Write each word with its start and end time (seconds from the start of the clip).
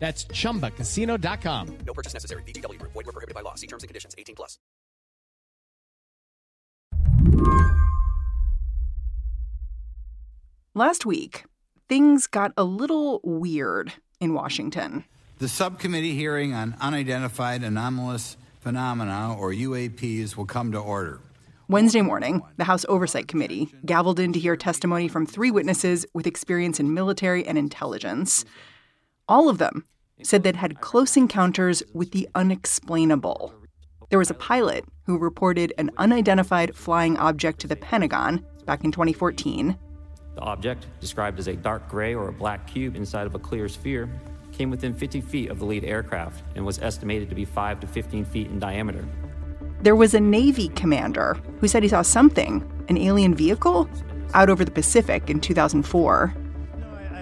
That's 0.00 0.24
chumbacasino.com. 0.24 1.78
No 1.86 1.92
purchase 1.92 2.14
necessary. 2.14 2.42
VGW 2.42 2.78
Group. 2.80 2.92
Void 2.92 3.06
were 3.06 3.12
prohibited 3.12 3.34
by 3.36 3.42
law. 3.42 3.54
See 3.54 3.68
terms 3.68 3.84
and 3.84 3.88
conditions. 3.88 4.16
18 4.18 4.34
plus. 4.34 4.58
Last 10.74 11.04
week, 11.04 11.44
things 11.88 12.26
got 12.26 12.52
a 12.56 12.64
little 12.64 13.20
weird 13.22 13.92
in 14.20 14.34
Washington. 14.34 15.04
The 15.38 15.48
subcommittee 15.48 16.14
hearing 16.14 16.54
on 16.54 16.76
unidentified 16.80 17.62
anomalous 17.62 18.36
phenomena, 18.60 19.34
or 19.38 19.52
UAPs, 19.52 20.36
will 20.36 20.46
come 20.46 20.70
to 20.72 20.78
order. 20.78 21.20
Wednesday 21.68 22.02
morning, 22.02 22.42
the 22.56 22.64
House 22.64 22.84
Oversight 22.88 23.26
Committee 23.26 23.72
gavelled 23.84 24.18
in 24.18 24.32
to 24.32 24.38
hear 24.38 24.56
testimony 24.56 25.08
from 25.08 25.26
three 25.26 25.50
witnesses 25.50 26.06
with 26.14 26.26
experience 26.26 26.78
in 26.78 26.94
military 26.94 27.46
and 27.46 27.56
intelligence. 27.58 28.44
All 29.28 29.48
of 29.48 29.58
them 29.58 29.84
said 30.22 30.42
they'd 30.42 30.56
had 30.56 30.80
close 30.80 31.16
encounters 31.16 31.82
with 31.92 32.12
the 32.12 32.28
unexplainable. 32.34 33.54
There 34.10 34.18
was 34.18 34.30
a 34.30 34.34
pilot 34.34 34.84
who 35.06 35.18
reported 35.18 35.72
an 35.78 35.90
unidentified 35.96 36.74
flying 36.74 37.16
object 37.16 37.60
to 37.60 37.68
the 37.68 37.76
Pentagon 37.76 38.44
back 38.66 38.84
in 38.84 38.92
2014. 38.92 39.76
The 40.34 40.40
object, 40.40 40.86
described 41.00 41.38
as 41.38 41.48
a 41.48 41.54
dark 41.54 41.88
gray 41.88 42.14
or 42.14 42.28
a 42.28 42.32
black 42.32 42.66
cube 42.66 42.96
inside 42.96 43.26
of 43.26 43.34
a 43.34 43.38
clear 43.38 43.68
sphere, 43.68 44.08
came 44.52 44.70
within 44.70 44.94
50 44.94 45.20
feet 45.20 45.50
of 45.50 45.58
the 45.58 45.64
lead 45.64 45.84
aircraft 45.84 46.42
and 46.54 46.64
was 46.64 46.78
estimated 46.80 47.28
to 47.28 47.34
be 47.34 47.44
5 47.44 47.80
to 47.80 47.86
15 47.86 48.24
feet 48.24 48.48
in 48.48 48.58
diameter. 48.58 49.04
There 49.82 49.96
was 49.96 50.12
a 50.12 50.20
Navy 50.20 50.68
commander 50.68 51.34
who 51.60 51.68
said 51.68 51.82
he 51.82 51.88
saw 51.88 52.02
something, 52.02 52.70
an 52.88 52.98
alien 52.98 53.34
vehicle, 53.34 53.88
out 54.34 54.50
over 54.50 54.64
the 54.64 54.70
Pacific 54.70 55.30
in 55.30 55.40
2004. 55.40 56.34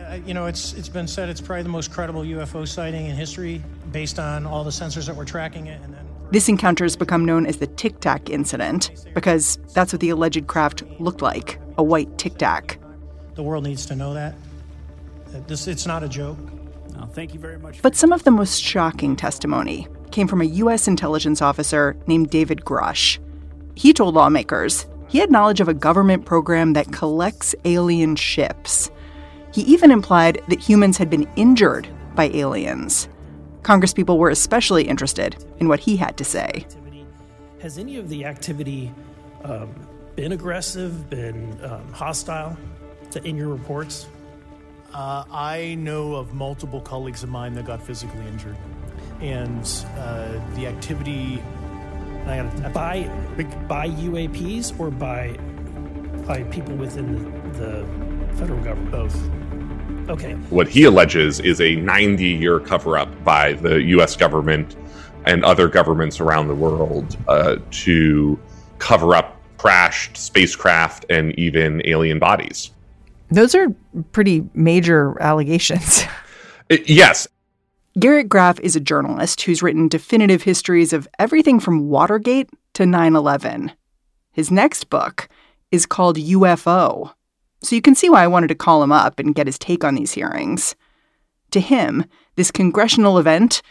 I- 0.09 0.23
you 0.27 0.35
know, 0.35 0.47
it's 0.47 0.73
it's 0.73 0.89
been 0.89 1.07
said 1.07 1.29
it's 1.29 1.41
probably 1.41 1.63
the 1.63 1.69
most 1.69 1.91
credible 1.93 2.23
UFO 2.25 2.65
sighting 2.67 3.07
in 3.07 3.17
history, 3.17 3.63
based 3.93 4.19
on 4.19 4.47
all 4.47 4.65
the 4.65 4.71
sensors 4.71 5.07
that 5.07 5.17
were 5.17 5.25
tracking 5.25 5.67
it, 5.67 5.81
and 5.85 5.93
then 5.95 6.05
This 6.31 6.49
encounter 6.49 6.85
has 6.85 6.95
become 6.97 7.25
known 7.25 7.47
as 7.47 7.57
the 7.57 7.67
Tic 7.67 8.01
Tac 8.01 8.29
incident 8.29 8.91
because 9.15 9.59
that's 9.75 9.93
what 9.93 10.01
the 10.01 10.11
alleged 10.11 10.47
craft 10.47 10.83
looked 10.99 11.23
like 11.23 11.59
a 11.79 11.83
white 11.83 12.17
Tic 12.19 12.37
Tac. 12.39 12.79
the 13.35 13.43
world 13.43 13.63
needs 13.65 13.87
to 13.87 13.95
know 13.95 14.15
that. 14.15 14.35
that 15.33 15.47
this 15.47 15.67
it's 15.69 15.87
not 15.87 16.03
a 16.03 16.09
joke. 16.09 16.37
Oh, 17.01 17.07
thank 17.07 17.33
you 17.33 17.39
very 17.41 17.59
much. 17.59 17.81
But 17.83 17.95
some 17.95 18.13
of 18.13 18.25
the 18.25 18.31
most 18.33 18.61
shocking 18.63 19.15
testimony 19.15 19.87
came 20.11 20.27
from 20.27 20.41
a 20.41 20.45
U.S. 20.63 20.89
intelligence 20.89 21.41
officer 21.41 21.97
named 22.09 22.31
David 22.31 22.63
Grusch. 22.65 23.19
He 23.77 23.93
told 23.93 24.15
lawmakers 24.15 24.87
he 25.09 25.19
had 25.19 25.31
knowledge 25.31 25.61
of 25.61 25.69
a 25.69 25.75
government 25.75 26.25
program 26.27 26.73
that 26.73 26.91
collects 26.93 27.55
alien 27.65 28.17
ships. 28.17 28.91
He 29.53 29.63
even 29.63 29.91
implied 29.91 30.43
that 30.49 30.61
humans 30.61 30.99
had 30.99 31.11
been 31.11 31.29
injured 31.37 31.89
by 32.15 32.31
aliens. 32.35 33.09
Congresspeople 33.63 34.19
were 34.19 34.31
especially 34.31 34.89
interested 34.89 35.37
in 35.59 35.69
what 35.69 35.81
he 35.81 35.97
had 35.97 36.17
to 36.17 36.25
say. 36.25 36.67
Has 37.61 37.77
any 37.79 37.97
of 37.97 38.09
the 38.09 38.25
activity 38.25 38.93
um, 39.43 39.75
been 40.15 40.33
aggressive, 40.33 41.11
been 41.11 41.59
um, 41.65 41.93
hostile 41.93 42.57
to, 43.11 43.25
in 43.25 43.37
your 43.37 43.49
reports? 43.49 44.07
Uh, 44.95 45.25
I 45.31 45.75
know 45.79 46.15
of 46.15 46.35
multiple 46.35 46.81
colleagues 46.81 47.23
of 47.23 47.29
mine 47.29 47.55
that 47.55 47.67
got 47.67 47.83
physically 47.83 48.27
injured, 48.27 48.57
and 49.21 49.65
uh, 49.97 50.41
the 50.55 50.67
activity. 50.67 51.43
I 52.27 52.43
gotta, 52.43 52.71
By 52.71 53.03
by 53.69 53.89
UAPs 53.89 54.79
or 54.79 54.91
by 54.91 55.37
by 56.27 56.43
people 56.45 56.75
within 56.77 57.25
the, 57.53 57.59
the 57.59 58.37
federal 58.37 58.63
government? 58.63 58.91
both. 58.91 59.38
Okay. 60.09 60.33
What 60.51 60.69
he 60.69 60.85
alleges 60.85 61.41
is 61.41 61.61
a 61.61 61.77
90 61.77 62.25
year 62.25 62.61
cover 62.61 62.97
up 62.97 63.09
by 63.25 63.53
the 63.55 63.83
US 63.83 64.17
government 64.17 64.77
and 65.27 65.45
other 65.45 65.69
governments 65.69 66.21
around 66.21 66.49
the 66.49 66.55
world 66.55 67.17
uh, 67.29 67.57
to 67.71 68.39
cover 68.79 69.15
up 69.15 69.37
crashed 69.59 70.17
spacecraft 70.17 71.05
and 71.11 71.39
even 71.39 71.83
alien 71.85 72.19
bodies. 72.19 72.71
Those 73.31 73.55
are 73.55 73.67
pretty 74.13 74.49
major 74.55 75.21
allegations. 75.21 76.05
I- 76.71 76.83
yes, 76.87 77.29
Garrett 77.99 78.29
Graff 78.29 78.61
is 78.61 78.77
a 78.77 78.81
journalist 78.81 79.41
who's 79.43 79.63
written 79.63 79.89
definitive 79.89 80.43
histories 80.43 80.93
of 80.93 81.09
everything 81.19 81.59
from 81.59 81.89
Watergate 81.89 82.49
to 82.75 82.87
9 82.87 83.17
11. 83.17 83.73
His 84.33 84.51
next 84.51 84.85
book 84.85 85.29
is 85.73 85.85
called 85.85 86.17
UFO. 86.17 87.13
So 87.63 87.75
you 87.75 87.83
can 87.83 87.95
see 87.95 88.09
why 88.09 88.23
I 88.23 88.29
wanted 88.29 88.49
to 88.49 88.55
call 88.55 88.83
him 88.83 88.93
up 88.93 89.19
and 89.19 89.35
get 89.35 89.47
his 89.47 89.59
take 89.59 89.85
on 89.85 89.95
these 89.95 90.13
hearings. 90.13 90.77
To 91.51 91.61
him, 91.61 92.05
this 92.37 92.51
congressional 92.51 93.19
event, 93.19 93.63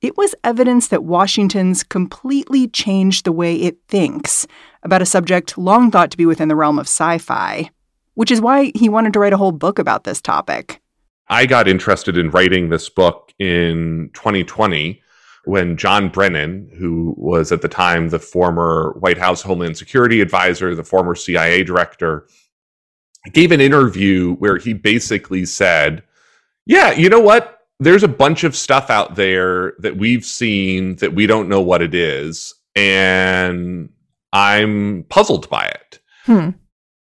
it 0.00 0.16
was 0.16 0.34
evidence 0.44 0.88
that 0.88 1.04
Washington's 1.04 1.82
completely 1.82 2.68
changed 2.68 3.24
the 3.24 3.32
way 3.32 3.56
it 3.56 3.78
thinks 3.88 4.46
about 4.82 5.02
a 5.02 5.06
subject 5.06 5.56
long 5.56 5.90
thought 5.90 6.10
to 6.10 6.16
be 6.16 6.26
within 6.26 6.48
the 6.48 6.56
realm 6.56 6.78
of 6.78 6.86
sci-fi, 6.86 7.70
which 8.14 8.30
is 8.30 8.40
why 8.40 8.70
he 8.74 8.88
wanted 8.88 9.12
to 9.14 9.18
write 9.18 9.32
a 9.32 9.38
whole 9.38 9.52
book 9.52 9.78
about 9.78 10.04
this 10.04 10.20
topic. 10.20 10.80
I 11.28 11.46
got 11.46 11.66
interested 11.66 12.18
in 12.18 12.30
writing 12.30 12.68
this 12.68 12.90
book 12.90 13.32
in 13.38 14.10
2020 14.12 15.00
when 15.46 15.76
John 15.76 16.08
Brennan, 16.10 16.70
who 16.78 17.14
was 17.16 17.50
at 17.50 17.62
the 17.62 17.68
time 17.68 18.08
the 18.08 18.18
former 18.18 18.94
White 19.00 19.18
House 19.18 19.42
Homeland 19.42 19.76
Security 19.76 20.20
advisor, 20.20 20.74
the 20.74 20.84
former 20.84 21.14
CIA 21.14 21.64
director, 21.64 22.26
gave 23.32 23.52
an 23.52 23.60
interview 23.60 24.34
where 24.36 24.58
he 24.58 24.72
basically 24.72 25.44
said, 25.46 26.02
Yeah, 26.66 26.92
you 26.92 27.08
know 27.08 27.20
what? 27.20 27.60
There's 27.80 28.02
a 28.02 28.08
bunch 28.08 28.44
of 28.44 28.54
stuff 28.54 28.90
out 28.90 29.16
there 29.16 29.74
that 29.78 29.96
we've 29.96 30.24
seen 30.24 30.96
that 30.96 31.14
we 31.14 31.26
don't 31.26 31.48
know 31.48 31.60
what 31.60 31.82
it 31.82 31.94
is. 31.94 32.54
And 32.76 33.90
I'm 34.32 35.04
puzzled 35.08 35.48
by 35.48 35.66
it. 35.66 36.00
Hmm. 36.24 36.50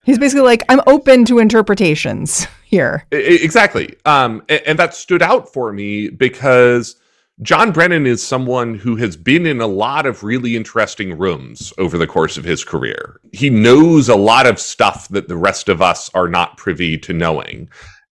He's 0.04 0.18
basically 0.18 0.42
like, 0.42 0.64
I'm 0.68 0.80
open 0.86 1.24
to 1.26 1.38
interpretations 1.38 2.46
here. 2.64 3.06
Exactly. 3.10 3.96
Um, 4.04 4.42
a- 4.48 4.66
and, 4.68 4.78
that 4.78 4.94
stood 4.94 5.22
out 5.22 5.52
for 5.52 5.72
me 5.72 6.08
because 6.08 6.96
John 7.42 7.72
Brennan 7.72 8.06
is 8.06 8.22
someone 8.22 8.74
who 8.74 8.96
has 8.96 9.16
been 9.16 9.46
in 9.46 9.62
a 9.62 9.66
lot 9.66 10.04
of 10.04 10.22
really 10.22 10.56
interesting 10.56 11.16
rooms 11.16 11.72
over 11.78 11.96
the 11.96 12.06
course 12.06 12.36
of 12.36 12.44
his 12.44 12.64
career. 12.64 13.18
He 13.32 13.48
knows 13.48 14.10
a 14.10 14.16
lot 14.16 14.46
of 14.46 14.60
stuff 14.60 15.08
that 15.08 15.28
the 15.28 15.38
rest 15.38 15.70
of 15.70 15.80
us 15.80 16.10
are 16.12 16.28
not 16.28 16.58
privy 16.58 16.98
to 16.98 17.14
knowing. 17.14 17.70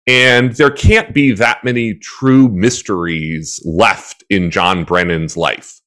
And 0.06 0.53
there 0.53 0.70
can't 0.70 1.12
be 1.12 1.32
that 1.32 1.64
many 1.64 1.94
true 1.94 2.48
mysteries 2.48 3.60
left 3.64 4.22
in 4.31 4.48
John 4.53 4.84
Brennan's 4.84 5.37
life. 5.37 5.81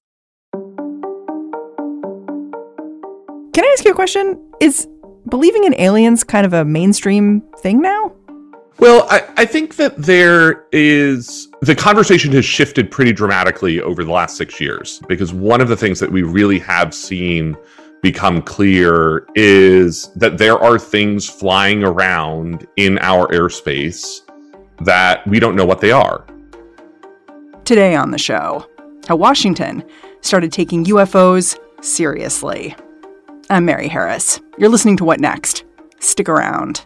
Can 3.54 3.64
I 3.64 3.74
ask 3.74 3.86
you 3.86 3.92
a 3.92 3.96
question? 3.96 4.52
Is 4.60 4.86
believing 5.30 5.64
in 5.64 5.76
aliens 5.76 6.26
kind 6.26 6.46
of 6.46 6.52
a 6.52 6.66
mainstream 6.66 7.42
thing 7.60 7.82
now? 7.82 8.14
Well, 8.80 9.08
I, 9.10 9.24
I 9.38 9.46
think 9.46 9.78
that 9.78 9.96
there 9.96 10.66
is 10.74 11.49
the 11.62 11.76
conversation 11.76 12.32
has 12.32 12.46
shifted 12.46 12.90
pretty 12.90 13.12
dramatically 13.12 13.82
over 13.82 14.04
the 14.04 14.12
last 14.12 14.38
six 14.38 14.62
years 14.62 15.02
because 15.08 15.34
one 15.34 15.60
of 15.60 15.68
the 15.68 15.76
things 15.76 16.00
that 16.00 16.12
we 16.12 16.24
really 16.24 16.60
have 16.60 16.94
seen 16.94 17.58
become 18.02 18.42
clear 18.42 19.28
is 19.36 20.08
that 20.14 20.38
there 20.38 20.58
are 20.58 20.80
things 20.80 21.28
flying 21.28 21.84
around 21.84 22.66
in 22.78 22.98
our 23.00 23.28
airspace 23.28 24.22
that 24.82 25.26
we 25.28 25.38
don't 25.40 25.56
know 25.56 25.66
what 25.66 25.82
they 25.82 25.92
are. 25.92 26.26
Today 27.66 27.94
on 27.94 28.12
the 28.12 28.18
show, 28.18 28.66
how 29.08 29.18
Washington 29.18 29.84
started 30.22 30.54
taking 30.54 30.86
UFOs 30.86 31.60
seriously. 31.84 32.74
I'm 33.50 33.66
Mary 33.66 33.90
Harris. 33.90 34.40
You're 34.58 34.70
listening 34.70 34.96
to 34.98 35.04
What 35.04 35.20
Next? 35.20 35.66
Stick 36.00 36.30
around. 36.30 36.86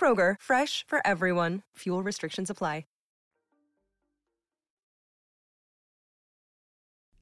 Kroger, 0.00 0.36
fresh 0.40 0.86
for 0.86 1.06
everyone. 1.06 1.62
Fuel 1.76 2.02
restrictions 2.02 2.48
apply. 2.48 2.84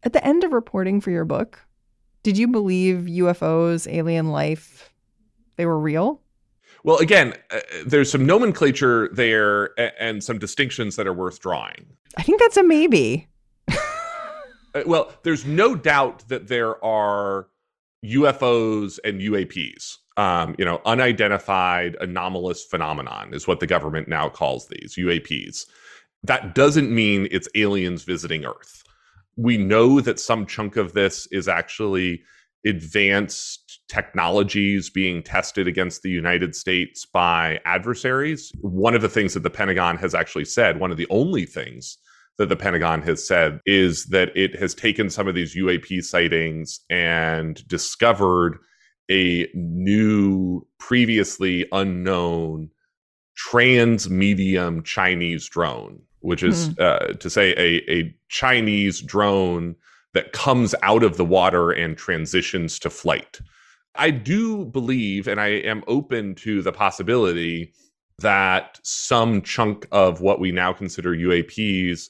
At 0.03 0.13
the 0.13 0.25
end 0.25 0.45
of 0.45 0.53
reporting 0.53 1.01
for 1.01 1.11
your 1.11 1.25
book, 1.25 1.67
did 2.23 2.39
you 2.39 2.49
believe 2.49 3.07
UFOs, 3.07 3.93
alien 3.93 4.29
life, 4.29 4.95
they 5.57 5.67
were 5.67 5.79
real? 5.79 6.23
Well, 6.85 6.99
again, 6.99 7.35
uh, 7.51 7.61
there's 7.85 8.11
some 8.11 8.25
nomenclature 8.25 9.09
there 9.13 9.79
and 10.01 10.23
some 10.23 10.39
distinctions 10.39 10.95
that 10.97 11.07
are 11.07 11.13
worth 11.13 11.41
drawing. 11.41 11.87
I 12.17 12.23
think 12.23 12.39
that's 12.41 12.57
a 12.57 12.63
maybe. 12.63 13.29
Uh, 14.75 14.83
well, 14.85 15.11
there's 15.23 15.47
no 15.47 15.75
doubt 15.75 16.29
that 16.29 16.49
there 16.49 16.85
are 16.85 17.49
UFOs 18.05 18.99
and 19.03 19.19
UAPs. 19.19 19.97
Um, 20.19 20.57
you 20.59 20.65
know, 20.65 20.83
unidentified 20.85 21.97
anomalous 22.01 22.65
phenomenon 22.65 23.33
is 23.33 23.47
what 23.47 23.61
the 23.61 23.69
government 23.69 24.09
now 24.09 24.29
calls 24.29 24.67
these 24.67 24.97
UAPs. 24.99 25.65
That 26.25 26.57
doesn't 26.57 26.91
mean 26.91 27.29
it's 27.31 27.49
aliens 27.55 28.03
visiting 28.03 28.45
Earth. 28.45 28.83
We 29.37 29.57
know 29.57 30.01
that 30.01 30.19
some 30.19 30.45
chunk 30.45 30.77
of 30.77 30.93
this 30.93 31.29
is 31.31 31.47
actually 31.47 32.23
advanced 32.67 33.81
technologies 33.89 34.91
being 34.91 35.23
tested 35.23 35.69
against 35.69 36.03
the 36.03 36.11
United 36.11 36.57
States 36.57 37.07
by 37.07 37.61
adversaries. 37.65 38.51
One 38.61 38.97
of 38.97 39.03
the 39.03 39.09
things 39.09 39.35
that 39.35 39.45
the 39.45 39.51
Pentagon 39.51 39.97
has 39.99 40.17
actually 40.17 40.47
said, 40.47 40.81
one 40.81 40.91
of 40.91 40.97
the 40.97 41.07
only 41.11 41.47
things 41.47 41.97
that 42.39 42.49
the 42.49 42.57
Pentagon 42.57 43.03
has 43.03 43.27
said 43.27 43.61
is 43.67 44.07
that 44.07 44.37
it 44.37 44.59
has 44.59 44.75
taken 44.75 45.11
some 45.11 45.29
of 45.29 45.37
these 45.37 45.57
UAP 45.57 46.03
sightings 46.03 46.81
and 46.91 47.67
discovered 47.69 48.59
a 49.11 49.49
new, 49.55 50.67
previously 50.79 51.67
unknown 51.73 52.71
trans 53.37 54.11
medium 54.11 54.83
Chinese 54.83 55.49
drone, 55.49 56.01
which 56.21 56.43
is 56.43 56.69
Hmm. 56.69 56.73
uh, 56.79 56.99
to 57.15 57.31
say 57.31 57.53
a, 57.53 57.91
a 57.91 58.15
Chinese 58.29 59.01
drone 59.01 59.77
that 60.15 60.33
comes 60.33 60.75
out 60.83 61.03
of 61.03 61.17
the 61.17 61.25
water 61.25 61.71
and 61.71 61.97
transitions 61.97 62.79
to 62.81 62.91
flight. 62.91 63.41
I 63.95 64.11
do 64.11 64.65
believe, 64.65 65.27
and 65.29 65.41
I 65.41 65.49
am 65.49 65.83
open 65.87 66.35
to 66.37 66.63
the 66.63 66.73
possibility 66.73 67.73
that 68.21 68.79
some 68.83 69.43
chunk 69.43 69.87
of 69.93 70.21
what 70.21 70.41
we 70.41 70.51
now 70.53 70.73
consider 70.73 71.15
UAPs 71.15 72.09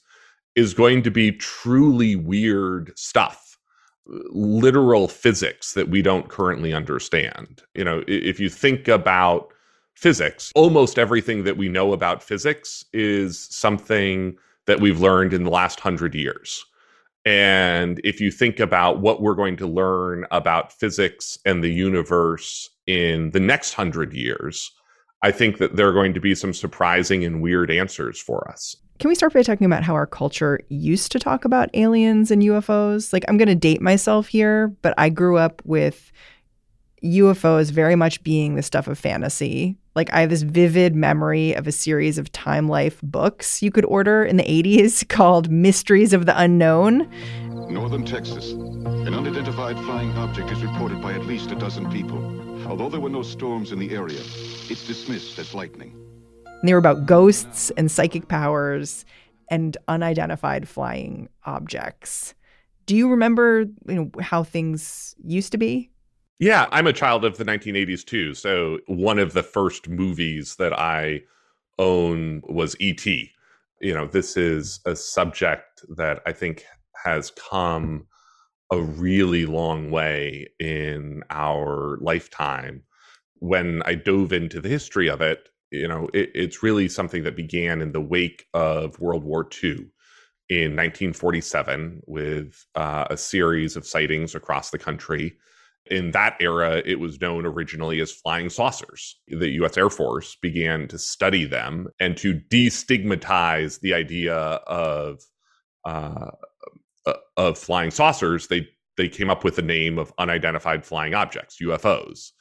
is 0.54 0.74
going 0.74 1.02
to 1.02 1.10
be 1.10 1.32
truly 1.32 2.16
weird 2.16 2.92
stuff, 2.96 3.47
literal 4.08 5.08
physics 5.08 5.74
that 5.74 5.88
we 5.88 6.02
don't 6.02 6.28
currently 6.28 6.72
understand. 6.72 7.62
You 7.74 7.84
know, 7.84 8.02
if 8.06 8.40
you 8.40 8.48
think 8.48 8.88
about 8.88 9.52
physics, 9.94 10.52
almost 10.54 10.98
everything 10.98 11.44
that 11.44 11.56
we 11.56 11.68
know 11.68 11.92
about 11.92 12.22
physics 12.22 12.84
is 12.92 13.48
something 13.50 14.36
that 14.66 14.80
we've 14.80 15.00
learned 15.00 15.32
in 15.34 15.44
the 15.44 15.50
last 15.50 15.80
hundred 15.80 16.14
years. 16.14 16.64
And 17.24 18.00
if 18.04 18.20
you 18.20 18.30
think 18.30 18.60
about 18.60 19.00
what 19.00 19.20
we're 19.20 19.34
going 19.34 19.56
to 19.58 19.66
learn 19.66 20.24
about 20.30 20.72
physics 20.72 21.38
and 21.44 21.62
the 21.62 21.72
universe 21.72 22.70
in 22.86 23.30
the 23.30 23.40
next 23.40 23.74
hundred 23.74 24.14
years, 24.14 24.70
I 25.22 25.32
think 25.32 25.58
that 25.58 25.76
there 25.76 25.88
are 25.88 25.92
going 25.92 26.14
to 26.14 26.20
be 26.20 26.34
some 26.34 26.54
surprising 26.54 27.24
and 27.24 27.42
weird 27.42 27.70
answers 27.70 28.20
for 28.20 28.48
us. 28.50 28.76
Can 28.98 29.08
we 29.08 29.14
start 29.14 29.32
by 29.32 29.42
talking 29.42 29.64
about 29.64 29.84
how 29.84 29.94
our 29.94 30.08
culture 30.08 30.58
used 30.68 31.12
to 31.12 31.20
talk 31.20 31.44
about 31.44 31.70
aliens 31.74 32.32
and 32.32 32.42
UFOs? 32.42 33.12
Like, 33.12 33.24
I'm 33.28 33.36
going 33.36 33.46
to 33.46 33.54
date 33.54 33.80
myself 33.80 34.26
here, 34.26 34.68
but 34.82 34.92
I 34.98 35.08
grew 35.08 35.38
up 35.38 35.62
with 35.64 36.10
UFOs 37.04 37.70
very 37.70 37.94
much 37.94 38.24
being 38.24 38.56
the 38.56 38.62
stuff 38.62 38.88
of 38.88 38.98
fantasy. 38.98 39.76
Like, 39.94 40.12
I 40.12 40.20
have 40.20 40.30
this 40.30 40.42
vivid 40.42 40.96
memory 40.96 41.54
of 41.54 41.68
a 41.68 41.72
series 41.72 42.18
of 42.18 42.32
Time 42.32 42.68
Life 42.68 43.00
books 43.00 43.62
you 43.62 43.70
could 43.70 43.84
order 43.84 44.24
in 44.24 44.36
the 44.36 44.42
80s 44.42 45.08
called 45.08 45.48
Mysteries 45.48 46.12
of 46.12 46.26
the 46.26 46.36
Unknown. 46.36 47.08
Northern 47.70 48.04
Texas. 48.04 48.50
An 48.50 49.14
unidentified 49.14 49.76
flying 49.76 50.10
object 50.18 50.50
is 50.50 50.60
reported 50.64 51.00
by 51.00 51.12
at 51.12 51.24
least 51.24 51.52
a 51.52 51.54
dozen 51.54 51.88
people. 51.92 52.18
Although 52.66 52.88
there 52.88 53.00
were 53.00 53.10
no 53.10 53.22
storms 53.22 53.70
in 53.70 53.78
the 53.78 53.94
area, 53.94 54.20
it's 54.68 54.84
dismissed 54.88 55.38
as 55.38 55.54
lightning. 55.54 56.07
And 56.60 56.68
they 56.68 56.72
were 56.72 56.78
about 56.78 57.06
ghosts 57.06 57.70
and 57.76 57.90
psychic 57.90 58.28
powers 58.28 59.04
and 59.50 59.76
unidentified 59.88 60.68
flying 60.68 61.28
objects. 61.44 62.34
Do 62.86 62.96
you 62.96 63.08
remember 63.10 63.66
you 63.86 63.94
know, 63.94 64.10
how 64.20 64.42
things 64.42 65.14
used 65.24 65.52
to 65.52 65.58
be? 65.58 65.90
Yeah, 66.38 66.66
I'm 66.70 66.86
a 66.86 66.92
child 66.92 67.24
of 67.24 67.36
the 67.36 67.44
1980s 67.44 68.04
too. 68.04 68.34
So 68.34 68.78
one 68.86 69.18
of 69.18 69.32
the 69.32 69.42
first 69.42 69.88
movies 69.88 70.56
that 70.56 70.72
I 70.72 71.22
own 71.78 72.42
was 72.48 72.76
E.T. 72.80 73.30
You 73.80 73.94
know, 73.94 74.06
this 74.06 74.36
is 74.36 74.80
a 74.86 74.94
subject 74.96 75.84
that 75.96 76.20
I 76.26 76.32
think 76.32 76.64
has 77.04 77.30
come 77.32 78.06
a 78.70 78.80
really 78.80 79.46
long 79.46 79.90
way 79.90 80.48
in 80.58 81.22
our 81.30 81.98
lifetime. 82.00 82.82
When 83.36 83.82
I 83.84 83.94
dove 83.94 84.32
into 84.32 84.60
the 84.60 84.68
history 84.68 85.08
of 85.08 85.20
it, 85.20 85.48
you 85.70 85.88
know, 85.88 86.08
it, 86.14 86.30
it's 86.34 86.62
really 86.62 86.88
something 86.88 87.24
that 87.24 87.36
began 87.36 87.80
in 87.82 87.92
the 87.92 88.00
wake 88.00 88.46
of 88.54 88.98
World 89.00 89.24
War 89.24 89.48
II 89.62 89.86
in 90.48 90.74
1947 90.74 92.02
with 92.06 92.64
uh, 92.74 93.06
a 93.10 93.16
series 93.16 93.76
of 93.76 93.86
sightings 93.86 94.34
across 94.34 94.70
the 94.70 94.78
country 94.78 95.36
in 95.90 96.10
that 96.12 96.36
era, 96.40 96.82
it 96.84 97.00
was 97.00 97.20
known 97.20 97.46
originally 97.46 98.00
as 98.00 98.12
flying 98.12 98.50
saucers. 98.50 99.18
The 99.28 99.50
US 99.62 99.76
Air 99.76 99.90
Force 99.90 100.36
began 100.40 100.88
to 100.88 100.98
study 100.98 101.44
them 101.44 101.88
and 102.00 102.16
to 102.18 102.34
destigmatize 102.34 103.80
the 103.80 103.94
idea 103.94 104.34
of 104.36 105.22
uh, 105.84 106.30
uh, 107.06 107.14
of 107.36 107.58
flying 107.58 107.90
saucers. 107.90 108.48
They 108.48 108.68
they 108.96 109.08
came 109.08 109.30
up 109.30 109.44
with 109.44 109.56
the 109.56 109.62
name 109.62 109.98
of 109.98 110.12
unidentified 110.18 110.84
flying 110.84 111.14
objects, 111.14 111.58
UFOs. 111.62 112.32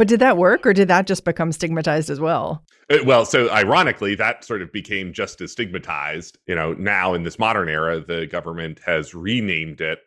But 0.00 0.08
did 0.08 0.20
that 0.20 0.38
work 0.38 0.64
or 0.64 0.72
did 0.72 0.88
that 0.88 1.06
just 1.06 1.26
become 1.26 1.52
stigmatized 1.52 2.08
as 2.08 2.18
well? 2.18 2.64
Uh, 2.88 3.00
Well, 3.04 3.26
so 3.26 3.50
ironically, 3.50 4.14
that 4.14 4.42
sort 4.46 4.62
of 4.62 4.72
became 4.72 5.12
just 5.12 5.42
as 5.42 5.52
stigmatized. 5.52 6.38
You 6.46 6.54
know, 6.54 6.72
now 6.72 7.12
in 7.12 7.24
this 7.24 7.38
modern 7.38 7.68
era, 7.68 8.00
the 8.00 8.26
government 8.26 8.80
has 8.86 9.14
renamed 9.14 9.82
it 9.82 9.98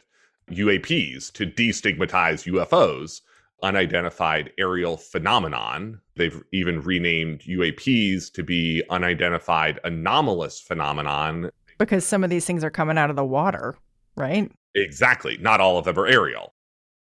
UAPs 0.50 1.32
to 1.34 1.46
destigmatize 1.46 2.52
UFOs, 2.52 3.22
unidentified 3.62 4.52
aerial 4.58 4.98
phenomenon. 4.98 6.02
They've 6.16 6.42
even 6.52 6.82
renamed 6.82 7.42
UAPs 7.42 8.34
to 8.34 8.42
be 8.42 8.82
unidentified 8.90 9.80
anomalous 9.84 10.60
phenomenon. 10.60 11.52
Because 11.78 12.04
some 12.04 12.24
of 12.24 12.32
these 12.32 12.46
things 12.46 12.64
are 12.64 12.72
coming 12.72 12.98
out 12.98 13.12
of 13.12 13.16
the 13.16 13.24
water, 13.24 13.76
right? 14.16 14.52
Exactly. 14.74 15.38
Not 15.38 15.62
all 15.62 15.78
of 15.78 15.86
them 15.86 16.00
are 16.00 16.08
aerial. 16.08 16.52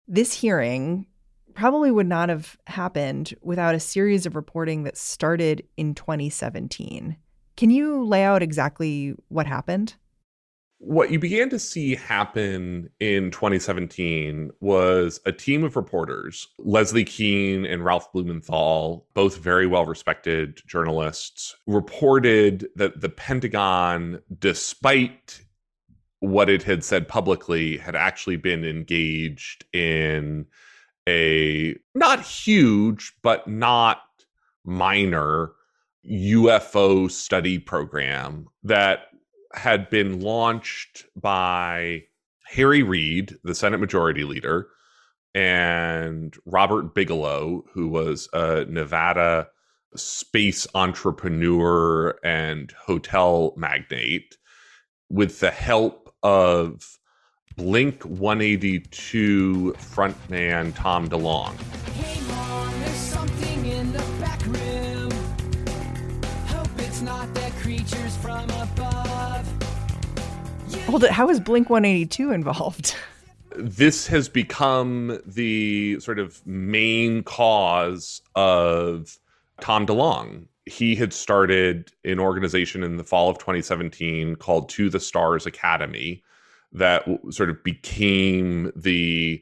This 0.08 0.34
hearing 0.34 1.08
probably 1.55 1.89
would 1.91 2.07
not 2.07 2.29
have 2.29 2.57
happened 2.67 3.33
without 3.41 3.75
a 3.75 3.79
series 3.79 4.25
of 4.25 4.35
reporting 4.35 4.83
that 4.83 4.97
started 4.97 5.65
in 5.77 5.95
2017. 5.95 7.17
Can 7.57 7.69
you 7.69 8.03
lay 8.03 8.24
out 8.24 8.43
exactly 8.43 9.15
what 9.29 9.47
happened? 9.47 9.95
what 10.85 11.09
you 11.09 11.17
began 11.17 11.50
to 11.50 11.57
see 11.57 11.95
happen 11.95 12.89
in 13.00 13.31
2017 13.31 14.51
was 14.59 15.19
a 15.25 15.31
team 15.31 15.63
of 15.63 15.75
reporters, 15.75 16.47
Leslie 16.59 17.03
Kean 17.03 17.65
and 17.65 17.83
Ralph 17.83 18.12
Blumenthal, 18.12 19.07
both 19.13 19.38
very 19.38 19.67
well 19.67 19.85
respected 19.85 20.62
journalists, 20.67 21.55
reported 21.65 22.67
that 22.75 23.01
the 23.01 23.09
Pentagon, 23.09 24.21
despite 24.38 25.41
what 26.19 26.50
it 26.50 26.63
had 26.63 26.83
said 26.83 27.07
publicly, 27.07 27.77
had 27.77 27.95
actually 27.95 28.38
been 28.38 28.63
engaged 28.63 29.65
in 29.74 30.45
a 31.07 31.75
not 31.93 32.21
huge, 32.21 33.13
but 33.21 33.47
not 33.47 34.01
minor 34.63 35.51
UFO 36.09 37.09
study 37.09 37.59
program 37.59 38.47
that 38.63 39.07
had 39.53 39.89
been 39.89 40.19
launched 40.19 41.05
by 41.15 42.03
Harry 42.47 42.83
Reid, 42.83 43.35
the 43.43 43.55
Senate 43.55 43.79
Majority 43.79 44.24
Leader, 44.24 44.67
and 45.33 46.35
Robert 46.45 46.93
Bigelow, 46.93 47.63
who 47.74 47.88
was 47.88 48.29
a 48.33 48.65
Nevada 48.65 49.47
space 49.95 50.67
entrepreneur 50.75 52.17
and 52.24 52.71
hotel 52.85 53.53
magnate, 53.57 54.38
with 55.09 55.39
the 55.39 55.51
help 55.51 56.13
of 56.24 56.97
Blink 57.55 58.03
182 58.03 59.75
frontman 59.77 60.75
Tom 60.75 61.07
DeLonge. 61.07 61.57
Hey 61.93 62.21
mom, 62.27 62.81
there's 62.81 62.95
something 62.95 63.65
in 63.65 63.93
the 63.93 64.03
back 64.19 64.45
room. 64.45 65.09
Hope 66.47 66.67
it's 66.79 67.01
not 67.01 67.33
the 67.33 67.50
creatures 67.62 68.17
from 68.17 68.43
above. 68.50 69.47
Hold 70.88 71.05
it. 71.05 71.12
How 71.12 71.29
is 71.29 71.39
Blink 71.39 71.69
182 71.69 72.31
involved? 72.31 72.95
This 73.57 74.05
has 74.07 74.27
become 74.27 75.17
the 75.25 75.97
sort 76.01 76.19
of 76.19 76.45
main 76.45 77.24
cause 77.24 78.21
of 78.35 79.17
Tom 79.62 79.85
DeLonge. 79.85 80.45
He 80.65 80.93
had 80.93 81.13
started 81.13 81.93
an 82.03 82.19
organization 82.19 82.83
in 82.83 82.97
the 82.97 83.05
fall 83.05 83.29
of 83.29 83.38
2017 83.38 84.35
called 84.35 84.67
To 84.71 84.89
the 84.89 85.00
Stars 85.00 85.45
Academy 85.45 86.21
that 86.75 87.05
sort 87.29 87.50
of 87.50 87.63
became 87.63 88.72
the 88.75 89.41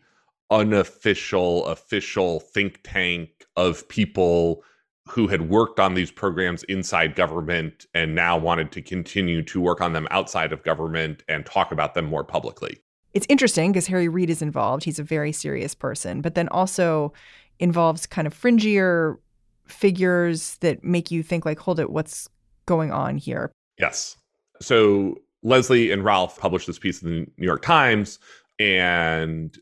unofficial, 0.51 1.65
official 1.65 2.39
think 2.39 2.79
tank 2.83 3.45
of 3.55 3.87
people 3.89 4.63
who 5.09 5.27
had 5.27 5.49
worked 5.49 5.79
on 5.79 5.95
these 5.95 6.11
programs 6.11 6.63
inside 6.63 7.15
government 7.15 7.85
and 7.93 8.15
now 8.15 8.37
wanted 8.37 8.71
to 8.71 8.81
continue 8.81 9.41
to 9.41 9.59
work 9.59 9.81
on 9.81 9.93
them 9.93 10.07
outside 10.11 10.53
of 10.53 10.63
government 10.63 11.23
and 11.27 11.45
talk 11.45 11.71
about 11.71 11.93
them 11.93 12.05
more 12.05 12.23
publicly. 12.23 12.79
It's 13.13 13.25
interesting 13.29 13.71
because 13.71 13.87
Harry 13.87 14.07
Reid 14.07 14.29
is 14.29 14.41
involved. 14.41 14.83
He's 14.83 14.99
a 14.99 15.03
very 15.03 15.31
serious 15.31 15.75
person, 15.75 16.21
but 16.21 16.35
then 16.35 16.47
also 16.49 17.13
involves 17.59 18.05
kind 18.05 18.27
of 18.27 18.39
fringier 18.39 19.17
figures 19.65 20.57
that 20.61 20.83
make 20.83 21.11
you 21.11 21.21
think 21.21 21.45
like, 21.45 21.59
hold 21.59 21.79
it, 21.79 21.89
what's 21.89 22.29
going 22.65 22.91
on 22.91 23.17
here? 23.17 23.51
Yes. 23.77 24.17
So 24.61 25.17
Leslie 25.43 25.91
and 25.91 26.03
Ralph 26.03 26.39
published 26.39 26.67
this 26.67 26.79
piece 26.79 27.01
in 27.01 27.09
the 27.09 27.15
New 27.37 27.45
York 27.45 27.61
Times, 27.61 28.19
and 28.59 29.55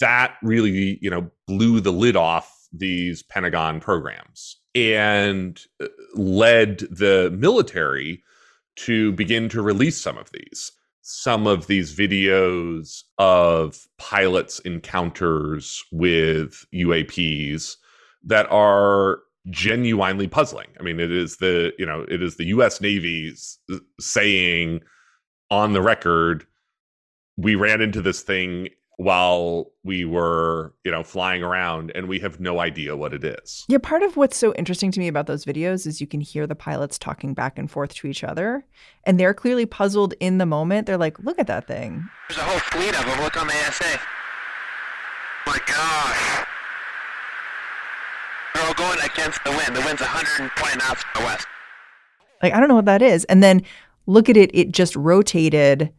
that 0.00 0.34
really, 0.42 0.98
you 1.00 1.10
know, 1.10 1.30
blew 1.46 1.80
the 1.80 1.92
lid 1.92 2.16
off 2.16 2.68
these 2.72 3.22
Pentagon 3.22 3.80
programs 3.80 4.56
and 4.74 5.60
uh, 5.82 5.86
led 6.14 6.78
the 6.90 7.34
military 7.36 8.22
to 8.76 9.12
begin 9.12 9.48
to 9.48 9.62
release 9.62 10.00
some 10.00 10.16
of 10.16 10.30
these. 10.32 10.72
Some 11.02 11.46
of 11.46 11.66
these 11.66 11.96
videos 11.96 13.02
of 13.18 13.86
pilots' 13.98 14.60
encounters 14.60 15.82
with 15.90 16.64
UAPs 16.72 17.76
that 18.24 18.50
are 18.50 19.20
genuinely 19.48 20.28
puzzling. 20.28 20.68
I 20.78 20.82
mean, 20.82 21.00
it 21.00 21.10
is 21.10 21.38
the 21.38 21.72
you 21.78 21.86
know 21.86 22.04
it 22.08 22.22
is 22.22 22.36
the 22.36 22.46
U.S. 22.46 22.80
Navy's 22.80 23.58
saying 23.98 24.80
on 25.50 25.72
the 25.72 25.82
record, 25.82 26.46
we 27.36 27.54
ran 27.54 27.80
into 27.80 28.00
this 28.00 28.22
thing 28.22 28.68
while 28.96 29.70
we 29.82 30.04
were 30.04 30.74
you 30.84 30.90
know 30.90 31.02
flying 31.02 31.42
around, 31.42 31.90
and 31.94 32.06
we 32.06 32.18
have 32.18 32.38
no 32.38 32.60
idea 32.60 32.96
what 32.96 33.14
it 33.14 33.24
is. 33.24 33.64
Yeah, 33.68 33.78
part 33.78 34.02
of 34.02 34.16
what's 34.16 34.36
so 34.36 34.52
interesting 34.54 34.90
to 34.92 35.00
me 35.00 35.08
about 35.08 35.26
those 35.26 35.44
videos 35.44 35.86
is 35.86 36.00
you 36.00 36.06
can 36.06 36.20
hear 36.20 36.46
the 36.46 36.54
pilots 36.54 36.98
talking 36.98 37.32
back 37.32 37.58
and 37.58 37.70
forth 37.70 37.94
to 37.94 38.06
each 38.06 38.22
other, 38.22 38.64
and 39.04 39.18
they're 39.18 39.32
clearly 39.32 39.64
puzzled 39.64 40.12
in 40.20 40.36
the 40.36 40.46
moment. 40.46 40.86
They're 40.86 40.98
like, 40.98 41.18
"Look 41.18 41.38
at 41.38 41.46
that 41.46 41.66
thing." 41.66 42.04
There's 42.28 42.38
a 42.38 42.44
whole 42.44 42.58
fleet 42.58 42.94
of 42.98 43.06
them. 43.06 43.22
Look 43.22 43.40
on 43.40 43.46
the 43.46 43.54
ASA. 43.54 44.00
My 45.46 45.58
gosh. 45.66 46.46
They're 48.54 48.66
all 48.66 48.74
going 48.74 48.98
against 49.00 49.42
the 49.44 49.50
wind. 49.50 49.74
The 49.74 49.80
wind's 49.80 50.02
120 50.02 50.76
knots 50.76 51.02
from 51.02 51.22
the 51.22 51.26
west. 51.26 51.46
Like, 52.42 52.52
I 52.52 52.60
don't 52.60 52.68
know 52.68 52.74
what 52.74 52.84
that 52.84 53.02
is. 53.02 53.24
And 53.24 53.42
then 53.42 53.62
look 54.06 54.28
at 54.28 54.36
it, 54.36 54.50
it 54.54 54.72
just 54.72 54.96
rotated. 54.96 55.92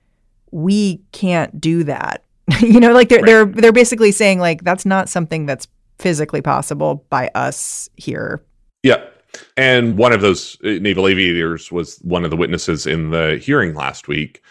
We 0.52 1.02
can't 1.12 1.60
do 1.60 1.84
that. 1.86 2.24
you 2.60 2.80
know, 2.80 2.94
like 2.94 3.10
they're 3.10 3.24
they're 3.24 3.46
they're 3.46 3.72
basically 3.72 4.12
saying 4.12 4.40
like 4.40 4.64
that's 4.64 4.86
not 4.86 5.10
something 5.10 5.46
that's 5.46 5.68
physically 6.00 6.42
possible 6.42 7.06
by 7.10 7.30
us 7.36 7.90
here. 7.96 8.44
Yeah. 8.84 9.06
And 9.56 9.98
one 9.98 10.12
of 10.12 10.22
those 10.22 10.58
uh, 10.64 10.72
naval 10.82 11.08
aviators 11.08 11.72
was 11.72 11.98
one 12.00 12.26
of 12.26 12.32
the 12.32 12.38
witnesses 12.38 12.86
in 12.86 13.12
the 13.12 13.38
hearing 13.42 13.76
last 13.76 14.08
week. 14.08 14.42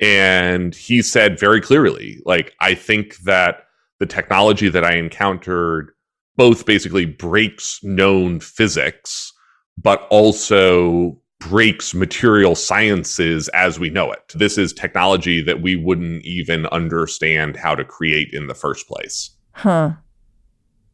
And 0.00 0.74
he 0.74 1.02
said 1.02 1.40
very 1.40 1.60
clearly, 1.60 2.20
like, 2.24 2.54
I 2.60 2.74
think 2.74 3.16
that 3.18 3.64
the 3.98 4.06
technology 4.06 4.68
that 4.68 4.84
I 4.84 4.94
encountered 4.94 5.90
both 6.36 6.66
basically 6.66 7.04
breaks 7.04 7.82
known 7.82 8.38
physics, 8.38 9.32
but 9.76 10.06
also 10.08 11.20
breaks 11.40 11.94
material 11.94 12.54
sciences 12.54 13.48
as 13.48 13.78
we 13.78 13.90
know 13.90 14.10
it. 14.12 14.32
This 14.34 14.58
is 14.58 14.72
technology 14.72 15.40
that 15.42 15.62
we 15.62 15.76
wouldn't 15.76 16.24
even 16.24 16.66
understand 16.66 17.56
how 17.56 17.74
to 17.74 17.84
create 17.84 18.30
in 18.32 18.48
the 18.48 18.54
first 18.54 18.88
place. 18.88 19.30
Huh. 19.52 19.92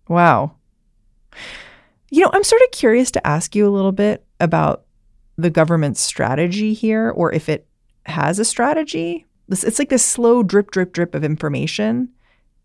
Wow. 0.08 0.56
You 2.10 2.20
know, 2.22 2.30
I'm 2.32 2.44
sort 2.44 2.62
of 2.62 2.70
curious 2.72 3.10
to 3.12 3.26
ask 3.26 3.56
you 3.56 3.66
a 3.66 3.70
little 3.70 3.92
bit 3.92 4.24
about 4.38 4.84
the 5.36 5.50
government's 5.50 6.00
strategy 6.00 6.74
here, 6.74 7.10
or 7.10 7.32
if 7.32 7.48
it 7.48 7.66
has 8.06 8.38
a 8.38 8.44
strategy. 8.44 9.26
This- 9.48 9.64
It's 9.64 9.78
like 9.78 9.88
this 9.88 10.04
slow 10.04 10.42
drip, 10.42 10.70
drip, 10.70 10.92
drip 10.92 11.14
of 11.14 11.24
information. 11.24 12.10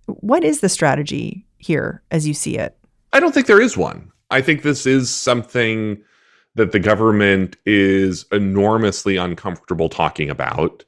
What 0.05 0.43
is 0.43 0.59
the 0.59 0.69
strategy 0.69 1.45
here 1.57 2.03
as 2.11 2.27
you 2.27 2.33
see 2.33 2.57
it? 2.57 2.77
I 3.13 3.19
don't 3.19 3.33
think 3.33 3.47
there 3.47 3.61
is 3.61 3.75
one. 3.77 4.11
I 4.29 4.41
think 4.41 4.61
this 4.61 4.85
is 4.85 5.09
something 5.09 5.97
that 6.55 6.71
the 6.71 6.79
government 6.79 7.55
is 7.65 8.25
enormously 8.31 9.17
uncomfortable 9.17 9.89
talking 9.89 10.29
about 10.29 10.83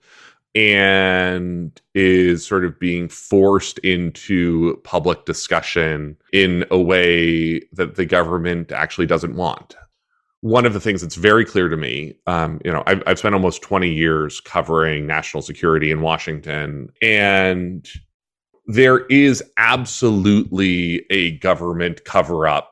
and 0.53 1.79
is 1.95 2.45
sort 2.45 2.65
of 2.65 2.79
being 2.79 3.07
forced 3.07 3.77
into 3.79 4.75
public 4.83 5.25
discussion 5.25 6.17
in 6.33 6.65
a 6.71 6.79
way 6.79 7.59
that 7.71 7.95
the 7.95 8.05
government 8.05 8.71
actually 8.71 9.05
doesn't 9.05 9.35
want. 9.35 9.75
One 10.41 10.65
of 10.65 10.73
the 10.73 10.79
things 10.79 11.01
that's 11.01 11.15
very 11.15 11.45
clear 11.45 11.69
to 11.69 11.77
me, 11.77 12.15
um, 12.27 12.59
you 12.65 12.71
know, 12.71 12.83
I've, 12.87 13.03
I've 13.05 13.19
spent 13.19 13.35
almost 13.35 13.61
20 13.61 13.89
years 13.89 14.41
covering 14.41 15.05
national 15.05 15.43
security 15.43 15.91
in 15.91 16.01
Washington, 16.01 16.91
and 17.01 17.87
there 18.65 19.05
is 19.05 19.43
absolutely 19.57 21.05
a 21.11 21.37
government 21.37 22.03
cover 22.05 22.47
up 22.47 22.70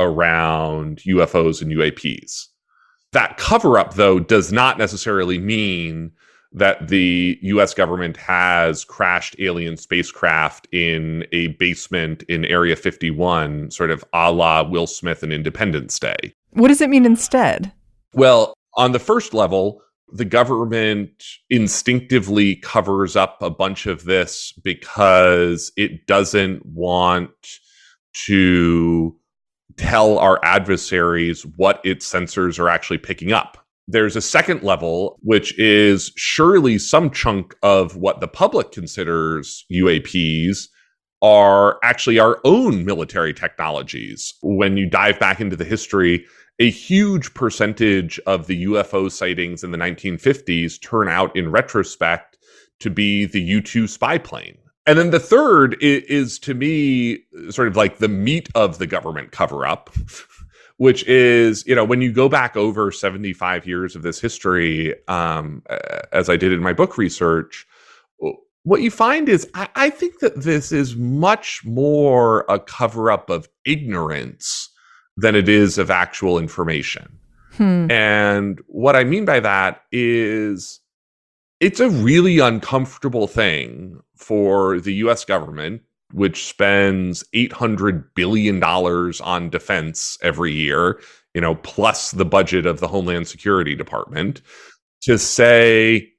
around 0.00 0.98
UFOs 1.06 1.62
and 1.62 1.70
UAPs. 1.70 2.46
That 3.12 3.36
cover 3.36 3.78
up, 3.78 3.94
though, 3.94 4.18
does 4.18 4.52
not 4.52 4.78
necessarily 4.78 5.38
mean 5.38 6.12
that 6.52 6.88
the 6.88 7.38
US 7.42 7.74
government 7.74 8.16
has 8.16 8.84
crashed 8.84 9.36
alien 9.38 9.76
spacecraft 9.76 10.66
in 10.72 11.24
a 11.32 11.48
basement 11.48 12.22
in 12.24 12.44
Area 12.44 12.74
51, 12.74 13.70
sort 13.70 13.90
of 13.90 14.04
a 14.12 14.32
la 14.32 14.62
Will 14.62 14.86
Smith 14.86 15.22
and 15.22 15.32
Independence 15.32 15.98
Day. 15.98 16.34
What 16.50 16.68
does 16.68 16.80
it 16.80 16.90
mean 16.90 17.06
instead? 17.06 17.72
Well, 18.14 18.54
on 18.76 18.92
the 18.92 18.98
first 18.98 19.32
level, 19.32 19.82
the 20.12 20.24
government 20.24 21.24
instinctively 21.50 22.56
covers 22.56 23.14
up 23.14 23.40
a 23.40 23.50
bunch 23.50 23.86
of 23.86 24.04
this 24.04 24.52
because 24.64 25.70
it 25.76 26.06
doesn't 26.06 26.66
want 26.66 27.30
to 28.26 29.16
tell 29.76 30.18
our 30.18 30.38
adversaries 30.44 31.44
what 31.56 31.80
its 31.84 32.10
sensors 32.10 32.58
are 32.58 32.68
actually 32.68 32.98
picking 32.98 33.32
up. 33.32 33.58
There's 33.88 34.16
a 34.16 34.22
second 34.22 34.62
level, 34.62 35.18
which 35.22 35.58
is 35.58 36.12
surely 36.16 36.78
some 36.78 37.10
chunk 37.10 37.56
of 37.62 37.96
what 37.96 38.20
the 38.20 38.28
public 38.28 38.72
considers 38.72 39.64
UAPs 39.72 40.68
are 41.22 41.78
actually 41.82 42.18
our 42.18 42.40
own 42.44 42.84
military 42.84 43.34
technologies. 43.34 44.34
When 44.42 44.76
you 44.76 44.88
dive 44.88 45.18
back 45.18 45.40
into 45.40 45.56
the 45.56 45.64
history, 45.64 46.24
a 46.60 46.70
huge 46.70 47.34
percentage 47.34 48.20
of 48.26 48.46
the 48.46 48.64
UFO 48.64 49.10
sightings 49.10 49.64
in 49.64 49.70
the 49.70 49.78
1950s 49.78 50.80
turn 50.80 51.08
out 51.08 51.34
in 51.34 51.50
retrospect 51.50 52.36
to 52.80 52.90
be 52.90 53.24
the 53.24 53.40
U 53.40 53.60
2 53.60 53.86
spy 53.86 54.18
plane. 54.18 54.58
And 54.86 54.98
then 54.98 55.10
the 55.10 55.20
third 55.20 55.76
is, 55.80 56.02
is, 56.04 56.38
to 56.40 56.54
me 56.54 57.20
sort 57.50 57.68
of 57.68 57.76
like 57.76 57.98
the 57.98 58.08
meat 58.08 58.48
of 58.54 58.78
the 58.78 58.86
government 58.86 59.30
cover 59.30 59.66
up, 59.66 59.90
which 60.78 61.04
is, 61.04 61.66
you 61.66 61.74
know, 61.74 61.84
when 61.84 62.00
you 62.00 62.12
go 62.12 62.28
back 62.28 62.56
over 62.56 62.90
75 62.90 63.66
years 63.66 63.94
of 63.94 64.02
this 64.02 64.20
history, 64.20 64.94
um, 65.06 65.62
as 66.12 66.28
I 66.28 66.36
did 66.36 66.52
in 66.52 66.60
my 66.60 66.72
book 66.72 66.96
research, 66.96 67.66
what 68.62 68.82
you 68.82 68.90
find 68.90 69.28
is 69.28 69.48
I, 69.54 69.68
I 69.74 69.90
think 69.90 70.20
that 70.20 70.42
this 70.42 70.72
is 70.72 70.96
much 70.96 71.62
more 71.64 72.44
a 72.48 72.58
cover 72.58 73.10
up 73.10 73.30
of 73.30 73.48
ignorance 73.64 74.70
than 75.16 75.34
it 75.34 75.48
is 75.48 75.78
of 75.78 75.90
actual 75.90 76.38
information. 76.38 77.18
Hmm. 77.52 77.90
And 77.90 78.60
what 78.66 78.96
I 78.96 79.04
mean 79.04 79.24
by 79.24 79.40
that 79.40 79.82
is 79.92 80.80
it's 81.58 81.80
a 81.80 81.90
really 81.90 82.38
uncomfortable 82.38 83.26
thing 83.26 84.00
for 84.20 84.80
the 84.80 84.94
US 84.94 85.24
government, 85.24 85.82
which 86.12 86.46
spends 86.46 87.24
$800 87.34 88.04
billion 88.14 88.62
on 88.62 89.50
defense 89.50 90.18
every 90.22 90.52
year, 90.52 91.00
you 91.34 91.40
know, 91.40 91.54
plus 91.56 92.10
the 92.10 92.24
budget 92.24 92.66
of 92.66 92.80
the 92.80 92.88
Homeland 92.88 93.28
Security 93.28 93.74
Department, 93.74 94.42
to 95.02 95.18
say 95.18 96.12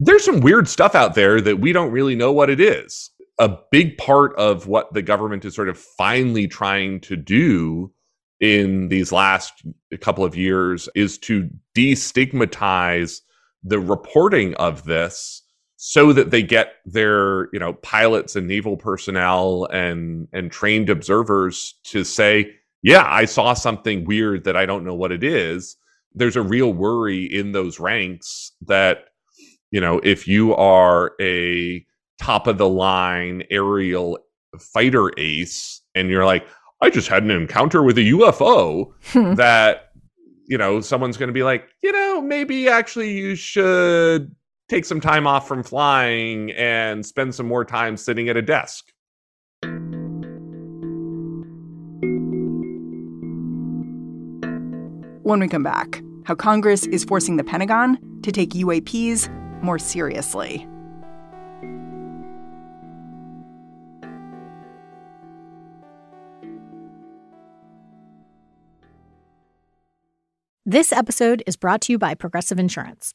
there's 0.00 0.24
some 0.24 0.40
weird 0.40 0.68
stuff 0.68 0.94
out 0.94 1.14
there 1.14 1.40
that 1.40 1.60
we 1.60 1.72
don't 1.72 1.92
really 1.92 2.16
know 2.16 2.32
what 2.32 2.50
it 2.50 2.60
is. 2.60 3.10
A 3.38 3.56
big 3.70 3.98
part 3.98 4.34
of 4.36 4.66
what 4.66 4.92
the 4.94 5.02
government 5.02 5.44
is 5.44 5.54
sort 5.54 5.68
of 5.68 5.78
finally 5.78 6.46
trying 6.46 7.00
to 7.00 7.16
do 7.16 7.92
in 8.40 8.88
these 8.88 9.12
last 9.12 9.52
couple 10.00 10.24
of 10.24 10.36
years 10.36 10.88
is 10.94 11.18
to 11.18 11.48
destigmatize 11.76 13.20
the 13.62 13.80
reporting 13.80 14.54
of 14.54 14.84
this 14.84 15.43
so 15.86 16.14
that 16.14 16.30
they 16.30 16.42
get 16.42 16.76
their 16.86 17.50
you 17.52 17.58
know 17.58 17.74
pilots 17.74 18.36
and 18.36 18.48
naval 18.48 18.74
personnel 18.74 19.68
and 19.70 20.26
and 20.32 20.50
trained 20.50 20.88
observers 20.88 21.74
to 21.84 22.02
say 22.02 22.50
yeah 22.82 23.04
i 23.06 23.26
saw 23.26 23.52
something 23.52 24.02
weird 24.06 24.44
that 24.44 24.56
i 24.56 24.64
don't 24.64 24.82
know 24.82 24.94
what 24.94 25.12
it 25.12 25.22
is. 25.22 25.76
There's 26.14 26.36
a 26.36 26.42
real 26.42 26.72
worry 26.72 27.24
in 27.24 27.52
those 27.52 27.78
ranks 27.78 28.52
that 28.62 29.08
you 29.72 29.80
know 29.80 30.00
if 30.02 30.26
you 30.26 30.54
are 30.54 31.12
a 31.20 31.84
top 32.18 32.46
of 32.46 32.56
the 32.56 32.68
line 32.68 33.42
aerial 33.50 34.18
fighter 34.58 35.10
ace 35.18 35.82
and 35.94 36.08
you're 36.08 36.24
like 36.24 36.46
I 36.80 36.88
just 36.88 37.08
had 37.08 37.24
an 37.24 37.30
encounter 37.30 37.82
with 37.82 37.98
a 37.98 38.10
UFO 38.12 38.90
hmm. 39.08 39.34
that 39.34 39.90
you 40.46 40.56
know 40.56 40.80
someone's 40.80 41.18
going 41.18 41.28
to 41.28 41.34
be 41.34 41.42
like, 41.42 41.68
you 41.82 41.92
know, 41.92 42.22
maybe 42.22 42.70
actually 42.70 43.12
you 43.12 43.34
should 43.34 44.34
take 44.68 44.84
some 44.84 45.00
time 45.00 45.26
off 45.26 45.46
from 45.46 45.62
flying 45.62 46.50
and 46.52 47.04
spend 47.04 47.34
some 47.34 47.46
more 47.46 47.64
time 47.64 47.96
sitting 47.96 48.28
at 48.28 48.36
a 48.36 48.42
desk. 48.42 48.92
When 55.22 55.40
we 55.40 55.48
come 55.48 55.62
back, 55.62 56.02
how 56.24 56.34
Congress 56.34 56.86
is 56.86 57.04
forcing 57.04 57.36
the 57.36 57.44
Pentagon 57.44 57.98
to 58.22 58.30
take 58.30 58.50
UAPs 58.50 59.28
more 59.62 59.78
seriously. 59.78 60.68
This 70.66 70.92
episode 70.92 71.42
is 71.46 71.56
brought 71.56 71.82
to 71.82 71.92
you 71.92 71.98
by 71.98 72.14
Progressive 72.14 72.58
Insurance. 72.58 73.14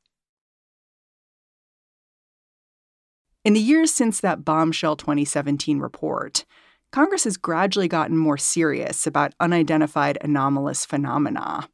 In 3.43 3.53
the 3.53 3.59
years 3.59 3.91
since 3.91 4.21
that 4.21 4.45
bombshell 4.45 4.95
2017 4.95 5.79
report, 5.79 6.45
Congress 6.91 7.23
has 7.23 7.37
gradually 7.37 7.87
gotten 7.87 8.15
more 8.15 8.37
serious 8.37 9.07
about 9.07 9.33
unidentified 9.39 10.19
anomalous 10.21 10.85
phenomena. 10.85 11.67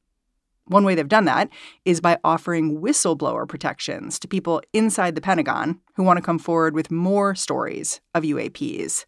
One 0.68 0.86
way 0.86 0.96
they've 0.96 1.06
done 1.06 1.26
that 1.26 1.50
is 1.84 2.00
by 2.00 2.20
offering 2.24 2.80
whistleblower 2.80 3.46
protections 3.46 4.18
to 4.20 4.30
people 4.30 4.62
inside 4.72 5.16
the 5.16 5.22
Pentagon 5.22 5.82
who 5.96 6.04
want 6.04 6.16
to 6.16 6.24
come 6.24 6.40
forward 6.40 6.74
with 6.74 6.90
more 6.90 7.36
stories 7.36 8.00
of 8.16 8.24
UAPs. 8.24 9.04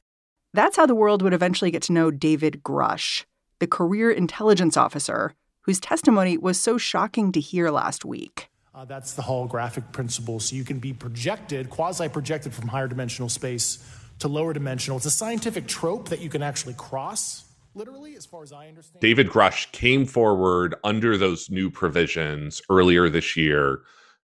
That's 0.53 0.75
how 0.75 0.85
the 0.85 0.95
world 0.95 1.21
would 1.21 1.33
eventually 1.33 1.71
get 1.71 1.83
to 1.83 1.93
know 1.93 2.11
David 2.11 2.61
Grusch, 2.61 3.23
the 3.59 3.67
career 3.67 4.11
intelligence 4.11 4.75
officer 4.75 5.33
whose 5.61 5.79
testimony 5.79 6.37
was 6.37 6.59
so 6.59 6.77
shocking 6.77 7.31
to 7.31 7.39
hear 7.39 7.69
last 7.69 8.03
week. 8.03 8.48
Uh, 8.79 8.85
that's 8.85 9.11
the 9.11 9.21
holographic 9.21 9.91
principle. 9.91 10.39
So 10.39 10.55
you 10.55 10.63
can 10.63 10.79
be 10.79 10.93
projected, 10.93 11.69
quasi 11.69 12.07
projected 12.07 12.53
from 12.53 12.69
higher 12.69 12.87
dimensional 12.87 13.27
space 13.27 13.85
to 14.19 14.29
lower 14.29 14.53
dimensional. 14.53 14.95
It's 14.95 15.05
a 15.05 15.11
scientific 15.11 15.67
trope 15.67 16.07
that 16.07 16.21
you 16.21 16.29
can 16.29 16.41
actually 16.41 16.75
cross, 16.75 17.43
literally, 17.75 18.15
as 18.15 18.25
far 18.25 18.41
as 18.41 18.53
I 18.53 18.69
understand. 18.69 19.01
David 19.01 19.27
Grusch 19.27 19.69
came 19.73 20.05
forward 20.05 20.75
under 20.85 21.17
those 21.17 21.49
new 21.49 21.69
provisions 21.69 22.61
earlier 22.69 23.09
this 23.09 23.35
year 23.35 23.81